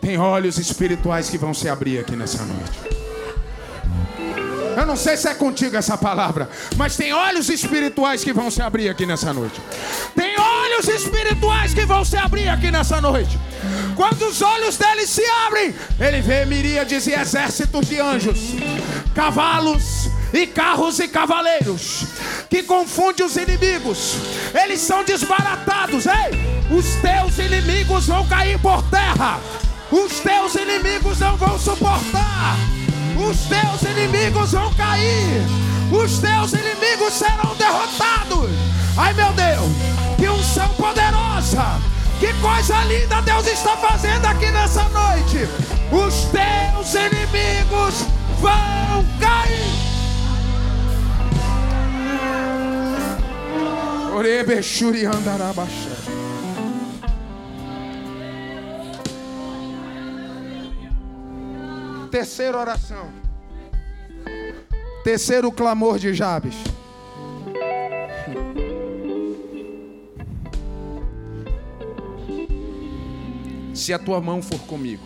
Tem 0.00 0.16
olhos 0.16 0.56
espirituais 0.56 1.28
que 1.28 1.36
vão 1.36 1.52
se 1.52 1.68
abrir 1.68 1.98
aqui 1.98 2.16
nessa 2.16 2.42
noite. 2.42 2.80
Eu 4.78 4.86
não 4.86 4.96
sei 4.96 5.14
se 5.18 5.28
é 5.28 5.34
contigo 5.34 5.76
essa 5.76 5.98
palavra, 5.98 6.48
mas 6.78 6.96
tem 6.96 7.12
olhos 7.12 7.50
espirituais 7.50 8.24
que 8.24 8.32
vão 8.32 8.50
se 8.50 8.62
abrir 8.62 8.88
aqui 8.88 9.04
nessa 9.04 9.30
noite. 9.34 9.60
Tem 10.16 10.40
olhos 10.40 10.88
espirituais 10.88 11.74
que 11.74 11.84
vão 11.84 12.02
se 12.02 12.16
abrir 12.16 12.48
aqui 12.48 12.70
nessa 12.70 12.98
noite. 12.98 13.38
Quando 13.94 14.22
os 14.22 14.40
olhos 14.40 14.78
dele 14.78 15.06
se 15.06 15.22
abrem, 15.46 15.74
ele 15.98 16.22
vê 16.22 16.46
miríades 16.46 17.06
e 17.06 17.12
exércitos 17.12 17.88
de 17.88 18.00
anjos, 18.00 18.54
cavalos 19.14 20.08
e 20.32 20.46
carros 20.46 20.98
e 20.98 21.08
cavaleiros, 21.08 22.06
que 22.48 22.62
confunde 22.62 23.22
os 23.22 23.36
inimigos. 23.36 24.16
Eles 24.54 24.80
são 24.80 25.04
desbaratados, 25.04 26.06
ei! 26.06 26.49
Os 26.70 26.94
teus 26.96 27.38
inimigos 27.38 28.06
vão 28.06 28.26
cair 28.26 28.58
por 28.60 28.82
terra. 28.84 29.40
Os 29.90 30.20
teus 30.20 30.54
inimigos 30.54 31.18
não 31.18 31.36
vão 31.36 31.58
suportar. 31.58 32.56
Os 33.16 33.38
teus 33.40 33.82
inimigos 33.82 34.52
vão 34.52 34.72
cair. 34.74 35.42
Os 35.90 36.18
teus 36.18 36.52
inimigos 36.52 37.12
serão 37.12 37.56
derrotados. 37.56 38.50
Ai 38.96 39.12
meu 39.14 39.32
Deus, 39.32 39.72
que 40.16 40.28
unção 40.28 40.68
poderosa. 40.74 41.80
Que 42.20 42.32
coisa 42.34 42.84
linda 42.84 43.20
Deus 43.22 43.46
está 43.46 43.76
fazendo 43.76 44.26
aqui 44.26 44.50
nessa 44.50 44.84
noite. 44.90 45.48
Os 45.90 46.26
teus 46.26 46.94
inimigos 46.94 48.04
vão 48.40 49.04
cair. 49.18 49.90
Orebexuri 54.14 55.06
andarabaxa. 55.06 55.99
Terceira 62.10 62.58
oração. 62.58 63.08
Terceiro 65.04 65.52
clamor 65.52 65.98
de 65.98 66.12
Jabes. 66.12 66.56
Se 73.72 73.94
a 73.94 73.98
tua 73.98 74.20
mão 74.20 74.42
for 74.42 74.58
comigo. 74.60 75.02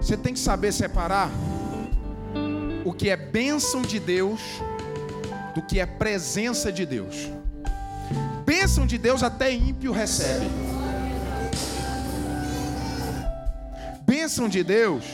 Você 0.00 0.16
tem 0.16 0.32
que 0.32 0.38
saber 0.38 0.72
separar 0.72 1.28
o 2.84 2.92
que 2.92 3.10
é 3.10 3.16
bênção 3.16 3.82
de 3.82 3.98
Deus 3.98 4.40
do 5.56 5.62
que 5.62 5.80
é 5.80 5.86
presença 5.86 6.70
de 6.70 6.86
Deus. 6.86 7.28
Bênção 8.44 8.86
de 8.86 8.96
Deus 8.96 9.24
até 9.24 9.52
ímpio 9.52 9.90
recebe. 9.90 10.46
Bênção 14.26 14.48
de 14.48 14.64
Deus, 14.64 15.04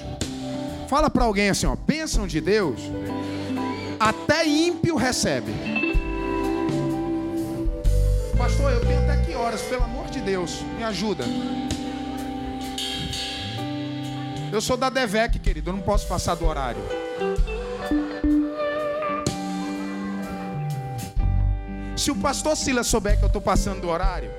fala 0.88 1.11
para 1.11 1.25
alguém 1.25 1.51
assim, 1.51 1.66
ó, 1.66 1.77
bênção 1.77 2.27
de 2.27 2.40
Deus, 2.40 2.81
até 4.01 4.48
ímpio 4.48 4.96
recebe. 4.96 5.53
Pastor, 8.38 8.72
eu 8.72 8.81
tenho 8.81 9.03
até 9.03 9.18
que 9.18 9.35
horas, 9.35 9.61
pelo 9.61 9.85
amor 9.85 10.07
de 10.07 10.18
Deus, 10.20 10.62
me 10.79 10.83
ajuda. 10.85 11.25
Eu 14.51 14.62
sou 14.62 14.79
da 14.79 14.88
Devec, 14.88 15.38
querido, 15.40 15.68
eu 15.68 15.75
não 15.75 15.83
posso 15.83 16.09
passar 16.09 16.35
do 16.35 16.46
horário. 16.46 16.81
Se 21.98 22.11
o 22.11 22.16
pastor 22.16 22.57
Silas 22.57 22.87
souber 22.87 23.18
que 23.18 23.25
eu 23.25 23.27
estou 23.27 23.42
passando 23.42 23.83
do 23.83 23.90
horário, 23.90 24.31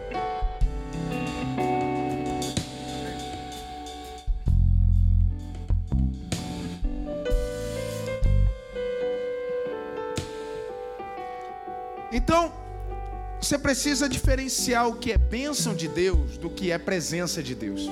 você 13.44 13.58
precisa 13.58 14.08
diferenciar 14.08 14.88
o 14.88 14.96
que 14.96 15.12
é 15.12 15.18
bênção 15.18 15.76
de 15.76 15.90
Deus 15.90 16.38
do 16.38 16.50
que 16.50 16.72
é 16.72 16.78
presença 16.78 17.44
de 17.44 17.54
Deus. 17.54 17.90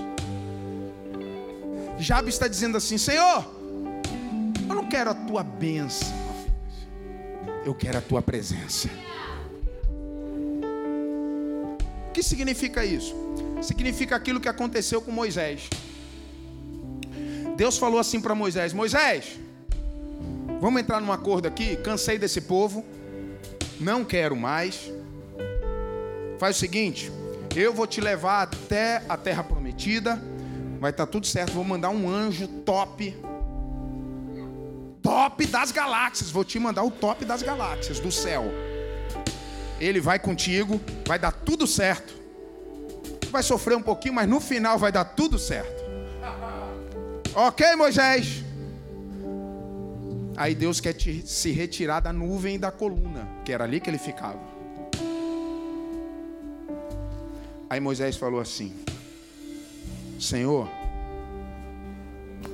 Jabe 1.99 2.29
está 2.29 2.47
dizendo 2.47 2.77
assim: 2.77 2.97
Senhor, 2.97 3.45
eu 4.69 4.73
não 4.73 4.87
quero 4.87 5.09
a 5.09 5.13
tua 5.13 5.43
bênção, 5.43 6.07
eu 7.65 7.75
quero 7.75 7.97
a 7.97 8.01
tua 8.01 8.21
presença. 8.21 8.89
O 12.07 12.11
que 12.13 12.23
significa 12.23 12.85
isso? 12.85 13.13
Significa 13.61 14.15
aquilo 14.15 14.39
que 14.39 14.47
aconteceu 14.47 15.01
com 15.01 15.11
Moisés. 15.11 15.69
Deus 17.57 17.77
falou 17.77 17.99
assim 17.99 18.21
para 18.21 18.33
Moisés: 18.33 18.71
Moisés, 18.71 19.37
vamos 20.61 20.79
entrar 20.79 21.01
num 21.01 21.11
acordo 21.11 21.45
aqui. 21.45 21.75
Cansei 21.75 22.17
desse 22.17 22.39
povo 22.39 22.85
não 23.81 24.05
quero 24.05 24.35
mais. 24.35 24.91
Faz 26.41 26.55
o 26.55 26.59
seguinte, 26.59 27.11
eu 27.55 27.71
vou 27.71 27.85
te 27.85 28.01
levar 28.01 28.41
até 28.41 29.03
a 29.07 29.15
terra 29.15 29.43
prometida, 29.43 30.19
vai 30.79 30.89
estar 30.89 31.05
tá 31.05 31.11
tudo 31.11 31.27
certo, 31.27 31.51
vou 31.51 31.63
mandar 31.63 31.91
um 31.91 32.09
anjo 32.09 32.47
top. 32.47 33.15
Top 35.03 35.45
das 35.45 35.71
galáxias, 35.71 36.31
vou 36.31 36.43
te 36.43 36.57
mandar 36.57 36.83
o 36.83 36.89
top 36.89 37.25
das 37.25 37.43
galáxias 37.43 37.99
do 37.99 38.11
céu. 38.11 38.45
Ele 39.79 40.01
vai 40.01 40.17
contigo, 40.17 40.81
vai 41.05 41.19
dar 41.19 41.31
tudo 41.31 41.67
certo. 41.67 42.11
Vai 43.29 43.43
sofrer 43.43 43.77
um 43.77 43.83
pouquinho, 43.83 44.15
mas 44.15 44.27
no 44.27 44.41
final 44.41 44.79
vai 44.79 44.91
dar 44.91 45.05
tudo 45.05 45.37
certo. 45.37 45.79
Ok, 47.35 47.75
Moisés? 47.75 48.43
Aí 50.35 50.55
Deus 50.55 50.81
quer 50.81 50.93
te, 50.93 51.21
se 51.23 51.51
retirar 51.51 51.99
da 51.99 52.11
nuvem 52.11 52.55
e 52.55 52.57
da 52.57 52.71
coluna, 52.71 53.29
que 53.45 53.53
era 53.53 53.63
ali 53.63 53.79
que 53.79 53.91
ele 53.91 53.99
ficava. 53.99 54.50
Aí 57.71 57.79
Moisés 57.79 58.17
falou 58.17 58.41
assim: 58.41 58.73
Senhor, 60.19 60.69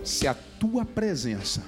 se 0.04 0.28
a 0.28 0.36
tua 0.36 0.86
presença 0.86 1.64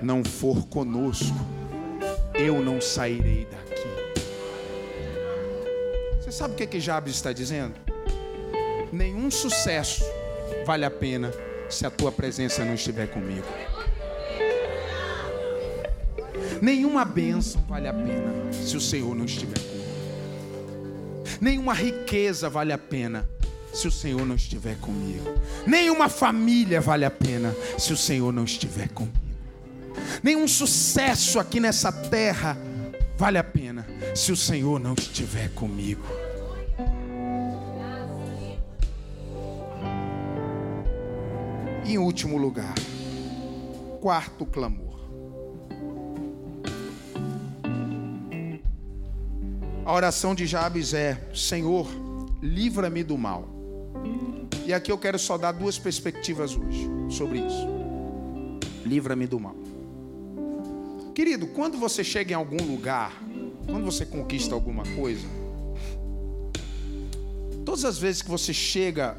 não 0.00 0.22
for 0.22 0.64
conosco, 0.68 1.34
eu 2.34 2.62
não 2.62 2.80
sairei 2.80 3.48
daqui. 3.50 4.22
Você 6.20 6.30
sabe 6.30 6.54
o 6.54 6.56
que, 6.56 6.68
que 6.68 6.78
Jabes 6.78 7.16
está 7.16 7.32
dizendo? 7.32 7.74
Nenhum 8.92 9.28
sucesso 9.28 10.04
vale 10.64 10.84
a 10.84 10.90
pena 10.90 11.32
se 11.68 11.84
a 11.84 11.90
tua 11.90 12.12
presença 12.12 12.64
não 12.64 12.74
estiver 12.74 13.08
comigo. 13.08 13.46
Nenhuma 16.62 17.04
bênção 17.04 17.60
vale 17.62 17.88
a 17.88 17.92
pena 17.92 18.52
se 18.52 18.76
o 18.76 18.80
Senhor 18.80 19.16
não 19.16 19.24
estiver 19.24 19.58
comigo. 19.58 19.73
Nenhuma 21.40 21.74
riqueza 21.74 22.48
vale 22.48 22.72
a 22.72 22.78
pena 22.78 23.28
se 23.72 23.88
o 23.88 23.90
Senhor 23.90 24.24
não 24.24 24.36
estiver 24.36 24.76
comigo. 24.76 25.24
Nenhuma 25.66 26.08
família 26.08 26.80
vale 26.80 27.04
a 27.04 27.10
pena 27.10 27.54
se 27.78 27.92
o 27.92 27.96
Senhor 27.96 28.32
não 28.32 28.44
estiver 28.44 28.88
comigo. 28.88 29.18
Nenhum 30.22 30.46
sucesso 30.46 31.38
aqui 31.38 31.60
nessa 31.60 31.92
terra 31.92 32.56
vale 33.16 33.38
a 33.38 33.44
pena 33.44 33.86
se 34.14 34.32
o 34.32 34.36
Senhor 34.36 34.78
não 34.78 34.94
estiver 34.94 35.50
comigo. 35.50 36.04
Em 41.84 41.98
último 41.98 42.38
lugar, 42.38 42.74
quarto 44.00 44.46
clamor. 44.46 44.93
A 49.84 49.92
oração 49.92 50.34
de 50.34 50.46
Jabes 50.46 50.94
é: 50.94 51.20
Senhor, 51.34 51.86
livra-me 52.42 53.04
do 53.04 53.18
mal. 53.18 53.48
E 54.66 54.72
aqui 54.72 54.90
eu 54.90 54.96
quero 54.96 55.18
só 55.18 55.36
dar 55.36 55.52
duas 55.52 55.78
perspectivas 55.78 56.56
hoje 56.56 56.88
sobre 57.10 57.40
isso. 57.40 57.68
Livra-me 58.86 59.26
do 59.26 59.38
mal. 59.38 59.54
Querido, 61.14 61.46
quando 61.48 61.76
você 61.76 62.02
chega 62.02 62.32
em 62.32 62.34
algum 62.34 62.62
lugar, 62.64 63.12
quando 63.66 63.84
você 63.84 64.06
conquista 64.06 64.54
alguma 64.54 64.84
coisa, 64.96 65.26
todas 67.64 67.84
as 67.84 67.98
vezes 67.98 68.22
que 68.22 68.30
você 68.30 68.54
chega 68.54 69.18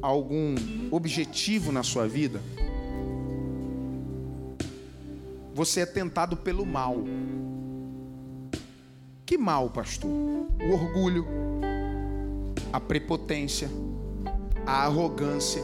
a 0.00 0.06
algum 0.06 0.54
objetivo 0.92 1.72
na 1.72 1.82
sua 1.82 2.06
vida, 2.06 2.40
você 5.52 5.80
é 5.80 5.86
tentado 5.86 6.36
pelo 6.36 6.64
mal. 6.64 6.96
Que 9.26 9.36
mal, 9.36 9.68
pastor? 9.68 10.08
O 10.08 10.72
orgulho, 10.72 11.26
a 12.72 12.78
prepotência, 12.78 13.68
a 14.64 14.84
arrogância, 14.84 15.60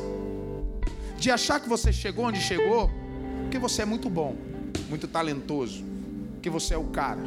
de 1.16 1.30
achar 1.30 1.60
que 1.60 1.68
você 1.68 1.92
chegou 1.92 2.24
onde 2.24 2.40
chegou, 2.40 2.90
porque 3.42 3.60
você 3.60 3.82
é 3.82 3.84
muito 3.84 4.10
bom, 4.10 4.34
muito 4.88 5.06
talentoso, 5.06 5.84
porque 6.32 6.50
você 6.50 6.74
é 6.74 6.76
o 6.76 6.86
cara. 6.86 7.20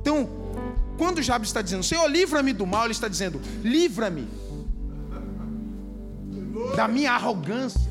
Então, 0.00 0.28
quando 0.96 1.20
Jabes 1.20 1.48
está 1.48 1.60
dizendo, 1.60 1.82
Senhor, 1.82 2.06
livra-me 2.06 2.52
do 2.52 2.64
mal, 2.64 2.84
ele 2.84 2.92
está 2.92 3.08
dizendo, 3.08 3.40
livra-me 3.64 4.28
da 6.76 6.86
minha 6.86 7.10
arrogância, 7.10 7.90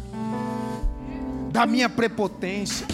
da 1.52 1.66
minha 1.66 1.90
prepotência. 1.90 2.88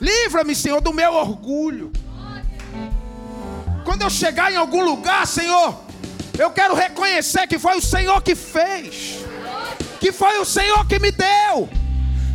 Livra-me, 0.00 0.54
Senhor, 0.54 0.80
do 0.80 0.92
meu 0.92 1.12
orgulho. 1.12 1.92
Quando 3.84 4.02
eu 4.02 4.10
chegar 4.10 4.52
em 4.52 4.56
algum 4.56 4.84
lugar, 4.84 5.26
Senhor, 5.26 5.74
eu 6.38 6.50
quero 6.50 6.74
reconhecer 6.74 7.46
que 7.46 7.58
foi 7.58 7.76
o 7.76 7.80
Senhor 7.80 8.22
que 8.22 8.34
fez, 8.34 9.24
que 9.98 10.12
foi 10.12 10.38
o 10.38 10.44
Senhor 10.44 10.86
que 10.86 10.98
me 10.98 11.10
deu, 11.10 11.68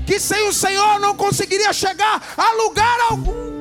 que 0.06 0.20
sem 0.20 0.48
o 0.48 0.54
Senhor 0.54 1.00
não 1.00 1.16
conseguiria 1.16 1.72
chegar 1.72 2.22
a 2.36 2.54
lugar 2.64 3.00
algum. 3.10 3.54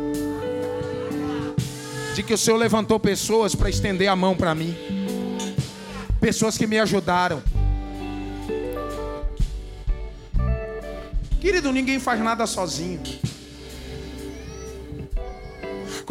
De 2.15 2.23
que 2.23 2.35
o 2.35 2.39
Senhor 2.39 2.57
levantou 2.57 2.99
pessoas 2.99 3.55
para 3.55 3.71
estender 3.71 4.09
a 4.09 4.17
mão 4.17 4.35
para 4.35 4.55
mim, 4.55 4.77
pessoas 6.21 6.59
que 6.59 6.67
me 6.67 6.79
ajudaram. 6.79 7.43
Querido, 11.41 11.73
ninguém 11.73 11.99
faz 11.99 12.21
nada 12.21 12.47
sozinho. 12.47 13.01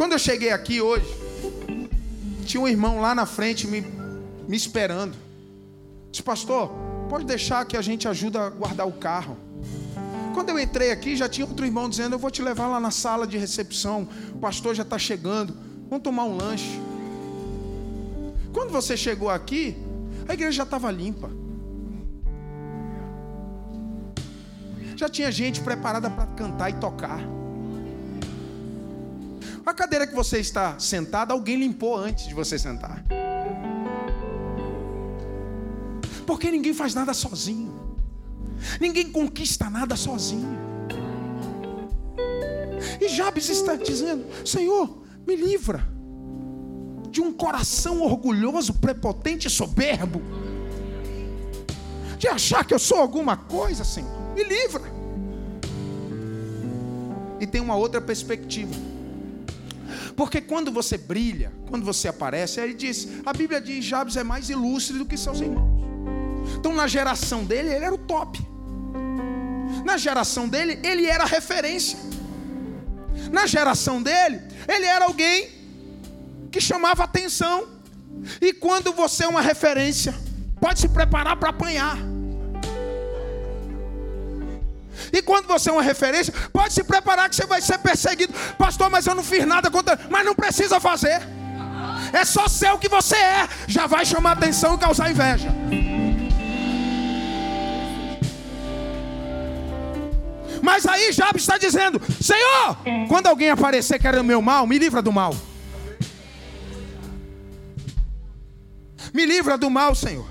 Quando 0.02 0.14
eu 0.14 0.18
cheguei 0.18 0.50
aqui 0.50 0.80
hoje, 0.80 1.06
tinha 2.44 2.60
um 2.60 2.66
irmão 2.66 3.00
lá 3.00 3.14
na 3.14 3.24
frente 3.24 3.68
me, 3.68 3.82
me 4.48 4.56
esperando. 4.56 5.14
Disse, 6.10 6.24
pastor, 6.24 6.72
pode 7.08 7.24
deixar 7.24 7.64
que 7.64 7.76
a 7.76 7.80
gente 7.80 8.08
ajuda 8.08 8.46
a 8.46 8.50
guardar 8.50 8.84
o 8.84 8.90
carro. 8.90 9.36
Quando 10.34 10.48
eu 10.48 10.58
entrei 10.58 10.90
aqui, 10.90 11.14
já 11.14 11.28
tinha 11.28 11.46
outro 11.46 11.64
irmão 11.64 11.88
dizendo: 11.88 12.16
Eu 12.16 12.18
vou 12.18 12.32
te 12.32 12.42
levar 12.42 12.66
lá 12.66 12.80
na 12.80 12.90
sala 12.90 13.28
de 13.28 13.38
recepção. 13.38 14.08
O 14.34 14.38
pastor 14.38 14.74
já 14.74 14.82
está 14.82 14.98
chegando. 14.98 15.56
Vamos 15.88 16.02
tomar 16.02 16.24
um 16.24 16.36
lanche. 16.36 16.80
Quando 18.52 18.72
você 18.72 18.96
chegou 18.96 19.30
aqui, 19.30 19.76
a 20.28 20.34
igreja 20.34 20.50
já 20.50 20.62
estava 20.64 20.90
limpa. 20.90 21.30
Já 24.96 25.08
tinha 25.08 25.30
gente 25.30 25.60
preparada 25.60 26.10
para 26.10 26.26
cantar 26.26 26.70
e 26.70 26.72
tocar. 26.72 27.20
A 29.64 29.72
cadeira 29.72 30.06
que 30.06 30.14
você 30.14 30.38
está 30.38 30.78
sentado, 30.78 31.32
alguém 31.32 31.56
limpou 31.56 31.96
antes 31.96 32.26
de 32.26 32.34
você 32.34 32.58
sentar. 32.58 33.04
Porque 36.26 36.50
ninguém 36.50 36.74
faz 36.74 36.94
nada 36.94 37.14
sozinho. 37.14 37.96
Ninguém 38.80 39.10
conquista 39.10 39.70
nada 39.70 39.96
sozinho. 39.96 40.58
E 43.00 43.08
Jabes 43.08 43.48
está 43.48 43.76
dizendo: 43.76 44.24
Senhor, 44.44 45.02
me 45.26 45.36
livra 45.36 45.86
de 47.10 47.20
um 47.20 47.32
coração 47.32 48.02
orgulhoso, 48.02 48.74
prepotente 48.74 49.46
e 49.46 49.50
soberbo. 49.50 50.22
De 52.18 52.26
achar 52.28 52.64
que 52.64 52.72
eu 52.72 52.78
sou 52.78 52.98
alguma 52.98 53.36
coisa, 53.36 53.84
Senhor. 53.84 54.10
Me 54.34 54.42
livra. 54.42 54.82
E 57.40 57.46
tem 57.46 57.60
uma 57.60 57.76
outra 57.76 58.00
perspectiva. 58.00 58.72
Porque 60.16 60.40
quando 60.40 60.70
você 60.70 60.98
brilha, 60.98 61.52
quando 61.68 61.84
você 61.84 62.08
aparece, 62.08 62.60
ele 62.60 62.74
diz, 62.74 63.08
a 63.24 63.32
Bíblia 63.32 63.60
diz, 63.60 63.84
Jabes 63.84 64.16
é 64.16 64.24
mais 64.24 64.50
ilustre 64.50 64.98
do 64.98 65.06
que 65.06 65.16
seus 65.16 65.40
irmãos. 65.40 65.82
Então 66.58 66.74
na 66.74 66.86
geração 66.86 67.44
dele, 67.44 67.68
ele 67.74 67.84
era 67.84 67.94
o 67.94 67.98
top. 67.98 68.38
Na 69.84 69.96
geração 69.96 70.48
dele, 70.48 70.78
ele 70.82 71.06
era 71.06 71.24
referência. 71.24 71.98
Na 73.30 73.46
geração 73.46 74.02
dele, 74.02 74.40
ele 74.68 74.86
era 74.86 75.04
alguém 75.06 75.48
que 76.50 76.60
chamava 76.60 77.04
atenção. 77.04 77.68
E 78.40 78.52
quando 78.52 78.92
você 78.92 79.24
é 79.24 79.28
uma 79.28 79.40
referência, 79.40 80.14
pode 80.60 80.80
se 80.80 80.88
preparar 80.88 81.36
para 81.36 81.48
apanhar. 81.48 82.11
E 85.12 85.20
quando 85.20 85.46
você 85.46 85.68
é 85.68 85.72
uma 85.72 85.82
referência, 85.82 86.32
pode 86.52 86.72
se 86.72 86.82
preparar 86.82 87.28
que 87.28 87.36
você 87.36 87.46
vai 87.46 87.60
ser 87.60 87.78
perseguido. 87.78 88.32
Pastor, 88.56 88.88
mas 88.88 89.06
eu 89.06 89.14
não 89.14 89.22
fiz 89.22 89.44
nada 89.46 89.70
contra. 89.70 89.98
Mas 90.08 90.24
não 90.24 90.34
precisa 90.34 90.80
fazer. 90.80 91.20
É 92.12 92.24
só 92.24 92.48
ser 92.48 92.72
o 92.72 92.78
que 92.78 92.88
você 92.88 93.16
é. 93.16 93.48
Já 93.66 93.86
vai 93.86 94.06
chamar 94.06 94.32
atenção 94.32 94.74
e 94.74 94.78
causar 94.78 95.10
inveja. 95.10 95.48
Mas 100.62 100.86
aí 100.86 101.12
Jabes 101.12 101.42
está 101.42 101.58
dizendo: 101.58 102.00
Senhor, 102.20 102.78
quando 103.08 103.26
alguém 103.26 103.50
aparecer 103.50 103.98
querendo 103.98 104.24
meu 104.24 104.40
mal, 104.40 104.66
me 104.66 104.78
livra 104.78 105.02
do 105.02 105.12
mal. 105.12 105.36
Me 109.12 109.26
livra 109.26 109.58
do 109.58 109.68
mal, 109.68 109.94
Senhor. 109.94 110.26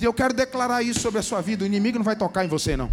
E 0.00 0.04
eu 0.04 0.12
quero 0.12 0.34
declarar 0.34 0.82
isso 0.82 1.00
sobre 1.00 1.20
a 1.20 1.22
sua 1.22 1.40
vida: 1.40 1.64
o 1.64 1.66
inimigo 1.66 1.98
não 1.98 2.04
vai 2.04 2.16
tocar 2.16 2.44
em 2.44 2.48
você, 2.48 2.76
não. 2.76 2.90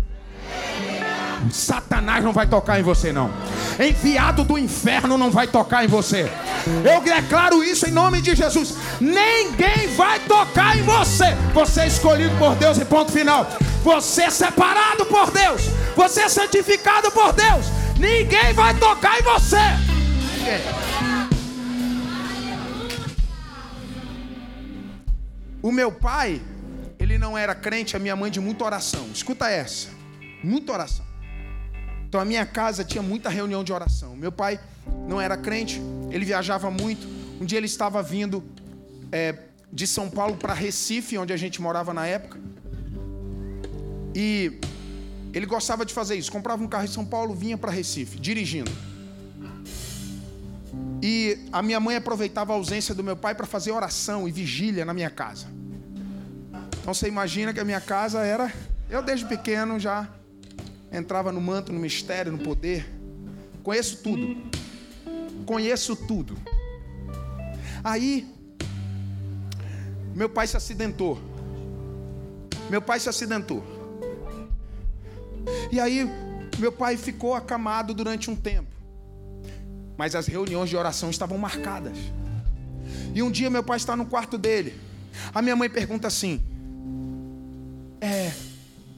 Satanás 1.51 2.24
não 2.24 2.32
vai 2.32 2.47
tocar 2.47 2.80
em 2.80 2.84
você, 2.84 3.12
não. 3.12 3.32
Enviado 3.80 4.43
do 4.43 4.58
inferno 4.58 5.18
não 5.18 5.32
vai 5.32 5.47
tocar 5.47 5.84
em 5.84 5.88
você. 5.88 6.32
Eu 6.84 7.01
declaro 7.01 7.64
isso 7.64 7.88
em 7.88 7.91
nome 7.91 8.22
de 8.22 8.36
Jesus. 8.36 8.76
Ninguém 9.01 9.88
vai 9.95 10.20
tocar 10.20 10.78
em 10.78 10.84
você. 10.84 11.36
Você 11.54 11.82
é 11.82 11.88
escolhido 11.88 12.36
por 12.38 12.56
Deus 12.56 12.78
e 12.78 12.86
ponto 12.86 13.12
final. 13.12 13.47
Você 13.84 14.24
é 14.24 14.30
separado 14.30 15.06
por 15.06 15.32
Deus. 15.32 15.64
Você 15.95 16.22
é 16.22 16.30
santificado 16.30 17.12
por 17.12 17.34
Deus. 17.34 17.66
Ninguém 17.97 18.54
vai 18.54 18.74
tocar 18.76 19.20
em 19.20 19.24
você. 19.24 19.58
O 25.62 25.72
meu 25.72 25.91
pai 25.91 26.41
ele 27.04 27.18
não 27.18 27.38
era 27.38 27.54
crente, 27.54 27.95
a 27.95 27.99
minha 27.99 28.16
mãe 28.16 28.32
de 28.32 28.39
muita 28.39 28.64
oração. 28.64 29.10
Escuta 29.14 29.49
essa, 29.49 29.89
muita 30.41 30.72
oração. 30.72 31.06
Então 32.08 32.20
a 32.20 32.26
minha 32.26 32.45
casa 32.45 32.84
tinha 32.84 33.04
muita 33.04 33.30
reunião 33.30 33.64
de 33.64 33.74
oração. 33.74 34.16
Meu 34.16 34.32
pai 34.32 34.60
não 35.08 35.20
era 35.20 35.36
crente, 35.36 35.82
ele 36.10 36.24
viajava 36.24 36.72
muito. 36.72 37.06
Um 37.41 37.45
dia 37.45 37.58
ele 37.58 37.66
estava 37.66 38.01
vindo 38.01 38.41
é, 39.12 39.36
de 39.72 39.86
São 39.86 40.10
Paulo 40.10 40.38
para 40.38 40.54
Recife, 40.54 41.18
onde 41.18 41.34
a 41.34 41.38
gente 41.38 41.62
morava 41.62 41.93
na 41.93 42.08
época. 42.08 42.39
E 44.16 44.60
ele 45.34 45.45
gostava 45.45 45.86
de 45.86 45.93
fazer 45.93 46.16
isso. 46.16 46.32
Comprava 46.32 46.64
um 46.64 46.68
carro 46.68 46.86
em 46.86 46.88
São 46.88 47.06
Paulo, 47.06 47.36
vinha 47.36 47.58
para 47.58 47.72
Recife, 47.72 48.18
dirigindo. 48.18 48.72
E 51.01 51.49
a 51.51 51.62
minha 51.62 51.82
mãe 51.82 51.97
aproveitava 51.97 52.54
a 52.54 52.56
ausência 52.56 52.95
do 52.95 53.04
meu 53.04 53.18
pai 53.18 53.36
para 53.36 53.45
fazer 53.45 53.72
oração 53.72 54.26
e 54.26 54.32
vigília 54.32 54.86
na 54.86 54.93
minha 54.93 55.10
casa. 55.10 55.47
Então 56.84 56.94
você 56.94 57.08
imagina 57.08 57.54
que 57.54 57.62
a 57.62 57.64
minha 57.64 57.80
casa 57.80 58.26
era. 58.26 58.52
Eu 58.90 59.02
desde 59.02 59.26
pequeno 59.26 59.80
já 59.80 60.06
entrava 60.92 61.32
no 61.32 61.40
manto, 61.40 61.72
no 61.72 61.80
mistério, 61.80 62.30
no 62.30 62.38
poder. 62.38 62.86
Conheço 63.64 64.04
tudo. 64.04 64.36
Conheço 65.46 65.96
tudo. 65.96 66.38
Aí, 67.82 68.30
meu 70.14 70.28
pai 70.28 70.46
se 70.46 70.58
acidentou. 70.58 71.22
Meu 72.70 72.82
pai 72.82 73.00
se 73.00 73.08
acidentou. 73.08 73.64
E 75.72 75.80
aí, 75.80 76.06
meu 76.60 76.74
pai 76.74 76.98
ficou 76.98 77.34
acamado 77.34 77.94
durante 77.94 78.30
um 78.30 78.36
tempo. 78.36 78.76
Mas 79.96 80.16
as 80.16 80.28
reuniões 80.28 80.70
de 80.70 80.76
oração 80.76 81.10
estavam 81.10 81.38
marcadas. 81.38 81.98
E 83.16 83.24
um 83.24 83.32
dia 83.32 83.50
meu 83.50 83.64
pai 83.64 83.78
está 83.78 83.96
no 83.96 84.06
quarto 84.06 84.38
dele. 84.38 84.78
A 85.34 85.42
minha 85.42 85.56
mãe 85.56 85.70
pergunta 85.70 86.10
assim: 86.10 86.44
é, 88.04 88.34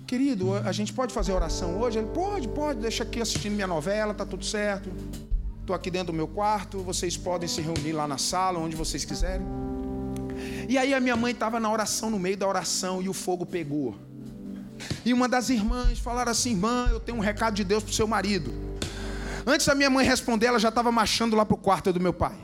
querido, 0.07 0.55
a 0.55 0.71
gente 0.71 0.91
pode 0.91 1.13
fazer 1.13 1.31
oração 1.31 1.79
hoje? 1.79 1.99
Ele, 1.99 2.07
pode, 2.07 2.47
pode, 2.47 2.79
deixa 2.79 3.03
aqui 3.03 3.21
assistindo 3.21 3.53
minha 3.53 3.67
novela, 3.67 4.15
tá 4.15 4.25
tudo 4.25 4.43
certo. 4.43 4.91
Estou 5.61 5.75
aqui 5.75 5.91
dentro 5.91 6.07
do 6.07 6.13
meu 6.13 6.27
quarto, 6.27 6.79
vocês 6.79 7.15
podem 7.15 7.47
se 7.47 7.61
reunir 7.61 7.91
lá 7.91 8.07
na 8.07 8.17
sala, 8.17 8.57
onde 8.57 8.75
vocês 8.75 9.05
quiserem. 9.05 9.45
E 10.67 10.75
aí 10.75 10.91
a 10.91 10.99
minha 10.99 11.15
mãe 11.15 11.33
estava 11.33 11.59
na 11.59 11.71
oração, 11.71 12.09
no 12.09 12.17
meio 12.17 12.35
da 12.35 12.47
oração, 12.47 12.99
e 12.99 13.07
o 13.07 13.13
fogo 13.13 13.45
pegou. 13.45 13.95
E 15.05 15.13
uma 15.13 15.29
das 15.29 15.49
irmãs 15.49 15.99
falaram 15.99 16.31
assim: 16.31 16.51
irmã, 16.51 16.87
eu 16.89 16.99
tenho 16.99 17.19
um 17.19 17.21
recado 17.21 17.53
de 17.53 17.63
Deus 17.63 17.83
para 17.83 17.91
o 17.91 17.93
seu 17.93 18.07
marido. 18.07 18.51
Antes 19.45 19.67
da 19.67 19.75
minha 19.75 19.89
mãe 19.91 20.03
responder, 20.03 20.47
ela 20.47 20.59
já 20.59 20.69
estava 20.69 20.91
marchando 20.91 21.35
lá 21.35 21.45
para 21.45 21.53
o 21.53 21.57
quarto 21.59 21.93
do 21.93 21.99
meu 21.99 22.13
pai. 22.13 22.35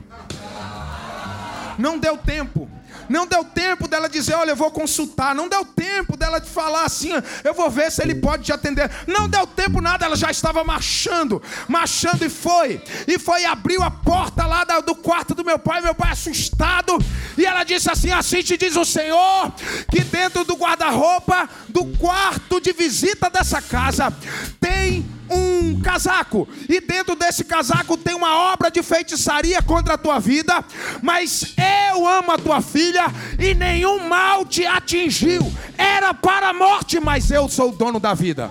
Não 1.76 1.98
deu 1.98 2.16
tempo 2.16 2.68
Não 3.08 3.26
deu 3.26 3.44
tempo 3.44 3.88
dela 3.88 4.08
dizer, 4.08 4.34
olha, 4.34 4.50
eu 4.50 4.56
vou 4.56 4.70
consultar. 4.70 5.34
Não 5.34 5.48
deu 5.48 5.64
tempo 5.64 5.81
dela 6.16 6.40
de 6.40 6.48
falar 6.48 6.84
assim, 6.84 7.10
eu 7.44 7.54
vou 7.54 7.70
ver 7.70 7.90
se 7.90 8.02
ele 8.02 8.14
pode 8.14 8.44
te 8.44 8.52
atender. 8.52 8.90
Não 9.06 9.28
deu 9.28 9.46
tempo 9.46 9.80
nada, 9.80 10.06
ela 10.06 10.16
já 10.16 10.30
estava 10.30 10.64
marchando, 10.64 11.42
marchando 11.68 12.24
e 12.24 12.28
foi. 12.28 12.82
E 13.06 13.18
foi 13.18 13.44
abriu 13.44 13.82
a 13.82 13.90
porta 13.90 14.46
lá 14.46 14.64
do 14.64 14.94
quarto 14.94 15.34
do 15.34 15.44
meu 15.44 15.58
pai, 15.58 15.80
meu 15.80 15.94
pai 15.94 16.12
assustado. 16.12 16.98
E 17.36 17.44
ela 17.44 17.64
disse 17.64 17.90
assim: 17.90 18.10
assim 18.10 18.42
te 18.42 18.56
diz 18.56 18.76
o 18.76 18.84
Senhor, 18.84 19.52
que 19.90 20.00
dentro 20.00 20.44
do 20.44 20.54
guarda-roupa 20.54 21.48
do 21.68 21.84
quarto 21.98 22.60
de 22.60 22.72
visita 22.72 23.28
dessa 23.28 23.60
casa 23.60 24.12
tem 24.60 25.04
um 25.32 25.80
casaco, 25.80 26.48
e 26.68 26.80
dentro 26.80 27.16
desse 27.16 27.44
casaco 27.44 27.96
tem 27.96 28.14
uma 28.14 28.52
obra 28.52 28.70
de 28.70 28.82
feitiçaria 28.82 29.62
contra 29.62 29.94
a 29.94 29.98
tua 29.98 30.18
vida, 30.18 30.64
mas 31.00 31.54
eu 31.90 32.06
amo 32.06 32.32
a 32.32 32.38
tua 32.38 32.60
filha 32.60 33.06
e 33.38 33.54
nenhum 33.54 34.08
mal 34.08 34.44
te 34.44 34.64
atingiu. 34.66 35.52
Era 35.76 36.14
para 36.14 36.50
a 36.50 36.54
morte, 36.54 37.00
mas 37.00 37.30
eu 37.30 37.48
sou 37.48 37.70
o 37.70 37.76
dono 37.76 37.98
da 37.98 38.14
vida. 38.14 38.50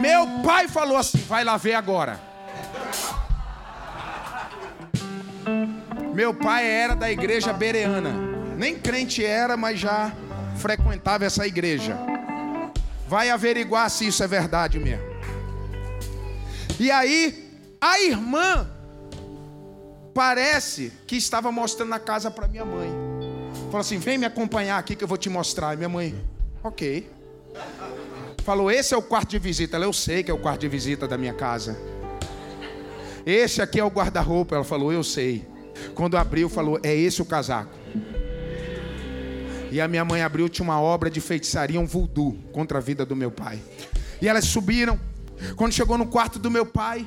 Meu 0.00 0.26
pai 0.44 0.68
falou 0.68 0.96
assim: 0.96 1.18
vai 1.26 1.42
lá 1.42 1.56
ver 1.56 1.74
agora. 1.74 2.20
Meu 6.14 6.32
pai 6.32 6.64
era 6.64 6.94
da 6.94 7.10
igreja 7.10 7.52
bereana. 7.52 8.10
Nem 8.56 8.78
crente 8.78 9.24
era, 9.24 9.56
mas 9.56 9.78
já 9.78 10.12
frequentava 10.56 11.24
essa 11.24 11.46
igreja. 11.46 11.98
Vai 13.08 13.30
averiguar 13.30 13.88
se 13.90 14.06
isso 14.06 14.22
é 14.22 14.26
verdade 14.26 14.78
mesmo. 14.78 15.04
E 16.78 16.90
aí, 16.90 17.50
a 17.80 18.02
irmã 18.02 18.68
parece 20.12 20.92
que 21.06 21.16
estava 21.16 21.52
mostrando 21.52 21.92
a 21.92 21.98
casa 21.98 22.30
para 22.30 22.48
minha 22.48 22.64
mãe. 22.64 22.90
Falou 23.66 23.80
assim: 23.80 23.98
vem 23.98 24.18
me 24.18 24.26
acompanhar 24.26 24.78
aqui 24.78 24.96
que 24.96 25.04
eu 25.04 25.08
vou 25.08 25.18
te 25.18 25.28
mostrar. 25.28 25.74
E 25.74 25.76
minha 25.76 25.88
mãe, 25.88 26.14
ok. 26.62 27.10
Falou: 28.42 28.70
esse 28.70 28.94
é 28.94 28.96
o 28.96 29.02
quarto 29.02 29.30
de 29.30 29.38
visita. 29.38 29.76
Ela, 29.76 29.84
eu 29.84 29.92
sei 29.92 30.22
que 30.22 30.30
é 30.30 30.34
o 30.34 30.38
quarto 30.38 30.60
de 30.60 30.68
visita 30.68 31.06
da 31.06 31.16
minha 31.16 31.34
casa. 31.34 31.78
Esse 33.24 33.60
aqui 33.60 33.80
é 33.80 33.84
o 33.84 33.88
guarda-roupa. 33.88 34.54
Ela 34.56 34.64
falou: 34.64 34.92
eu 34.92 35.04
sei. 35.04 35.46
Quando 35.94 36.16
abriu, 36.16 36.48
falou: 36.48 36.78
é 36.82 36.94
esse 36.94 37.22
o 37.22 37.24
casaco. 37.24 37.85
E 39.76 39.80
a 39.80 39.86
minha 39.86 40.06
mãe 40.06 40.22
abriu, 40.22 40.48
tinha 40.48 40.64
uma 40.64 40.80
obra 40.80 41.10
de 41.10 41.20
feitiçaria, 41.20 41.78
um 41.78 41.86
voodoo 41.86 42.34
contra 42.50 42.78
a 42.78 42.80
vida 42.80 43.04
do 43.04 43.14
meu 43.14 43.30
pai. 43.30 43.60
E 44.22 44.26
elas 44.26 44.46
subiram. 44.46 44.98
Quando 45.54 45.74
chegou 45.74 45.98
no 45.98 46.06
quarto 46.06 46.38
do 46.38 46.50
meu 46.50 46.64
pai, 46.64 47.06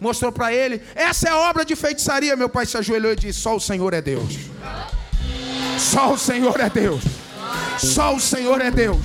mostrou 0.00 0.30
para 0.30 0.54
ele: 0.54 0.80
essa 0.94 1.28
é 1.28 1.32
a 1.32 1.36
obra 1.50 1.64
de 1.64 1.74
feitiçaria. 1.74 2.36
Meu 2.36 2.48
pai 2.48 2.64
se 2.64 2.76
ajoelhou 2.76 3.10
e 3.10 3.16
disse: 3.16 3.40
Só 3.40 3.56
o 3.56 3.60
Senhor 3.60 3.92
é 3.92 4.00
Deus. 4.00 4.38
Só 5.76 6.12
o 6.12 6.16
Senhor 6.16 6.60
é 6.60 6.70
Deus. 6.70 7.02
Só 7.76 8.14
o 8.14 8.20
Senhor 8.20 8.60
é 8.60 8.70
Deus. 8.70 9.04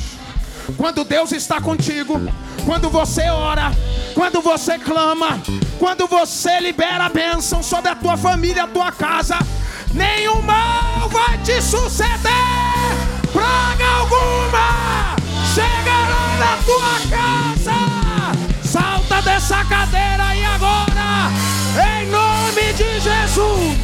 Quando 0.78 1.04
Deus 1.04 1.32
está 1.32 1.60
contigo, 1.60 2.22
quando 2.68 2.88
você 2.92 3.32
ora, 3.32 3.72
quando 4.14 4.42
você 4.42 4.78
clama, 4.78 5.42
quando 5.80 6.06
você 6.06 6.60
libera 6.60 7.06
a 7.06 7.10
bênção 7.10 7.64
sobre 7.64 7.90
a 7.90 7.96
tua 7.96 8.16
família, 8.16 8.66
a 8.66 8.68
tua 8.68 8.92
casa, 8.92 9.40
nenhum 9.92 10.40
mal 10.44 10.81
vai 11.10 11.38
te 11.40 11.62
suceder, 11.62 12.20
praga 13.32 13.88
alguma 14.00 15.16
chegará 15.54 16.24
na 16.40 16.58
tua 16.66 16.96
casa. 17.10 17.80
Salta 18.64 19.22
dessa 19.22 19.66
cadeira 19.66 20.36
e 20.36 20.46
agora, 20.46 21.30
em 22.00 22.08
nome 22.08 22.74
de 22.74 23.00
Jesus. 23.00 23.78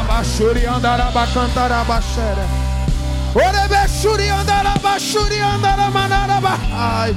Abachuri 0.00 0.66
andaraba 0.66 1.26
cantarabaxera. 1.28 2.46
Orebexuri 3.34 4.28
andarabachuri 4.30 5.40
andaramanaraba. 5.40 6.58
Ai. 6.72 7.16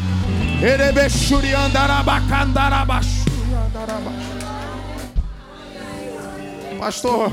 Erebexuri 0.61 1.53
andaraba 1.55 2.21
candarabachuri 2.29 3.55
andarabachuri. 3.65 4.39
Pastor, 6.79 7.31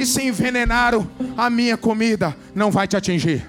e 0.00 0.06
se 0.06 0.22
envenenaram 0.22 1.06
a 1.36 1.50
minha 1.50 1.76
comida, 1.76 2.34
não 2.54 2.70
vai 2.70 2.88
te 2.88 2.96
atingir. 2.96 3.44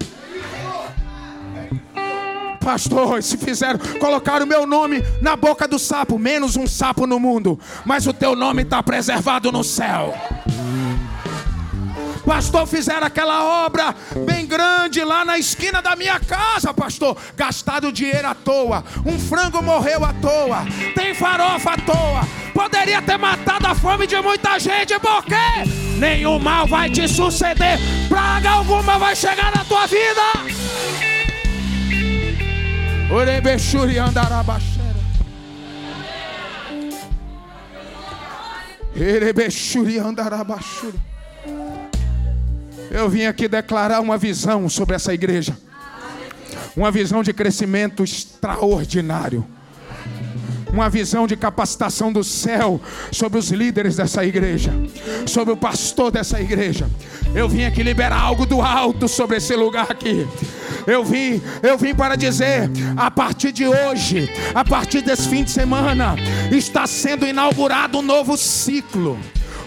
Pastor, 2.62 3.22
se 3.22 3.38
fizeram, 3.38 3.78
colocaram 3.98 4.44
o 4.44 4.48
meu 4.48 4.66
nome 4.66 5.02
na 5.22 5.34
boca 5.34 5.66
do 5.66 5.78
sapo, 5.78 6.18
menos 6.18 6.54
um 6.54 6.66
sapo 6.66 7.06
no 7.06 7.18
mundo, 7.18 7.58
mas 7.86 8.06
o 8.06 8.12
teu 8.12 8.36
nome 8.36 8.62
está 8.62 8.82
preservado 8.82 9.50
no 9.50 9.64
céu. 9.64 10.14
Pastor, 12.26 12.66
fizeram 12.66 13.06
aquela 13.06 13.64
obra 13.66 13.94
bem 14.26 14.46
grande 14.46 15.02
lá 15.02 15.24
na 15.24 15.38
esquina 15.38 15.80
da 15.80 15.96
minha 15.96 16.20
casa, 16.20 16.72
pastor. 16.72 17.16
Gastado 17.34 17.90
dinheiro 17.90 18.28
à 18.28 18.34
toa. 18.34 18.84
Um 19.04 19.18
frango 19.18 19.60
morreu 19.60 20.04
à 20.04 20.12
toa. 20.12 20.64
Tem 20.94 21.14
farofa 21.14 21.72
à 21.72 21.76
toa. 21.78 22.28
Poderia 22.54 23.02
ter 23.02 23.18
matado 23.18 23.66
a 23.66 23.74
fome 23.74 24.06
de 24.06 24.20
muita 24.20 24.58
gente, 24.60 24.96
porque 25.00 25.81
nenhum 26.02 26.36
mal 26.40 26.66
vai 26.66 26.90
te 26.90 27.06
suceder. 27.06 27.78
Praga 28.08 28.50
alguma 28.50 28.98
vai 28.98 29.14
chegar 29.14 29.54
na 29.54 29.64
tua 29.64 29.86
vida. 29.86 30.20
Eu 42.90 43.08
vim 43.08 43.24
aqui 43.24 43.46
declarar 43.46 44.00
uma 44.00 44.18
visão 44.18 44.68
sobre 44.68 44.96
essa 44.96 45.14
igreja. 45.14 45.56
Uma 46.76 46.90
visão 46.90 47.22
de 47.22 47.32
crescimento 47.32 48.02
extraordinário. 48.02 49.46
Uma 50.72 50.88
visão 50.88 51.26
de 51.26 51.36
capacitação 51.36 52.12
do 52.12 52.24
céu 52.24 52.80
sobre 53.10 53.38
os 53.38 53.50
líderes 53.50 53.96
dessa 53.96 54.24
igreja, 54.24 54.72
sobre 55.26 55.52
o 55.52 55.56
pastor 55.56 56.10
dessa 56.10 56.40
igreja. 56.40 56.88
Eu 57.34 57.48
vim 57.48 57.64
aqui 57.64 57.82
liberar 57.82 58.20
algo 58.20 58.46
do 58.46 58.60
alto 58.60 59.06
sobre 59.06 59.36
esse 59.36 59.54
lugar 59.54 59.86
aqui. 59.90 60.26
Eu 60.86 61.04
vim, 61.04 61.40
eu 61.62 61.76
vim 61.76 61.94
para 61.94 62.16
dizer, 62.16 62.70
a 62.96 63.10
partir 63.10 63.52
de 63.52 63.66
hoje, 63.66 64.30
a 64.54 64.64
partir 64.64 65.02
desse 65.02 65.28
fim 65.28 65.44
de 65.44 65.50
semana, 65.50 66.16
está 66.50 66.86
sendo 66.86 67.26
inaugurado 67.26 67.98
um 67.98 68.02
novo 68.02 68.36
ciclo 68.36 69.18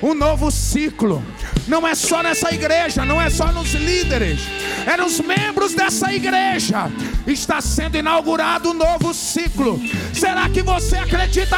um 0.01 0.14
novo 0.14 0.51
ciclo. 0.51 1.24
Não 1.68 1.88
é 1.88 1.95
só 1.95 2.22
nessa 2.22 2.53
igreja, 2.53 3.05
não 3.05 3.22
é 3.22 3.30
só 3.30 3.51
nos 3.51 3.74
líderes, 3.74 4.39
é 4.86 4.95
nos 4.97 5.20
membros 5.20 5.74
dessa 5.74 6.13
igreja. 6.13 6.91
Está 7.26 7.59
sendo 7.59 7.97
inaugurado 7.97 8.70
um 8.70 8.74
novo 8.74 9.13
ciclo. 9.13 9.80
Será 10.13 10.47
que 10.49 10.61
você 10.61 10.95
acredita? 10.97 11.55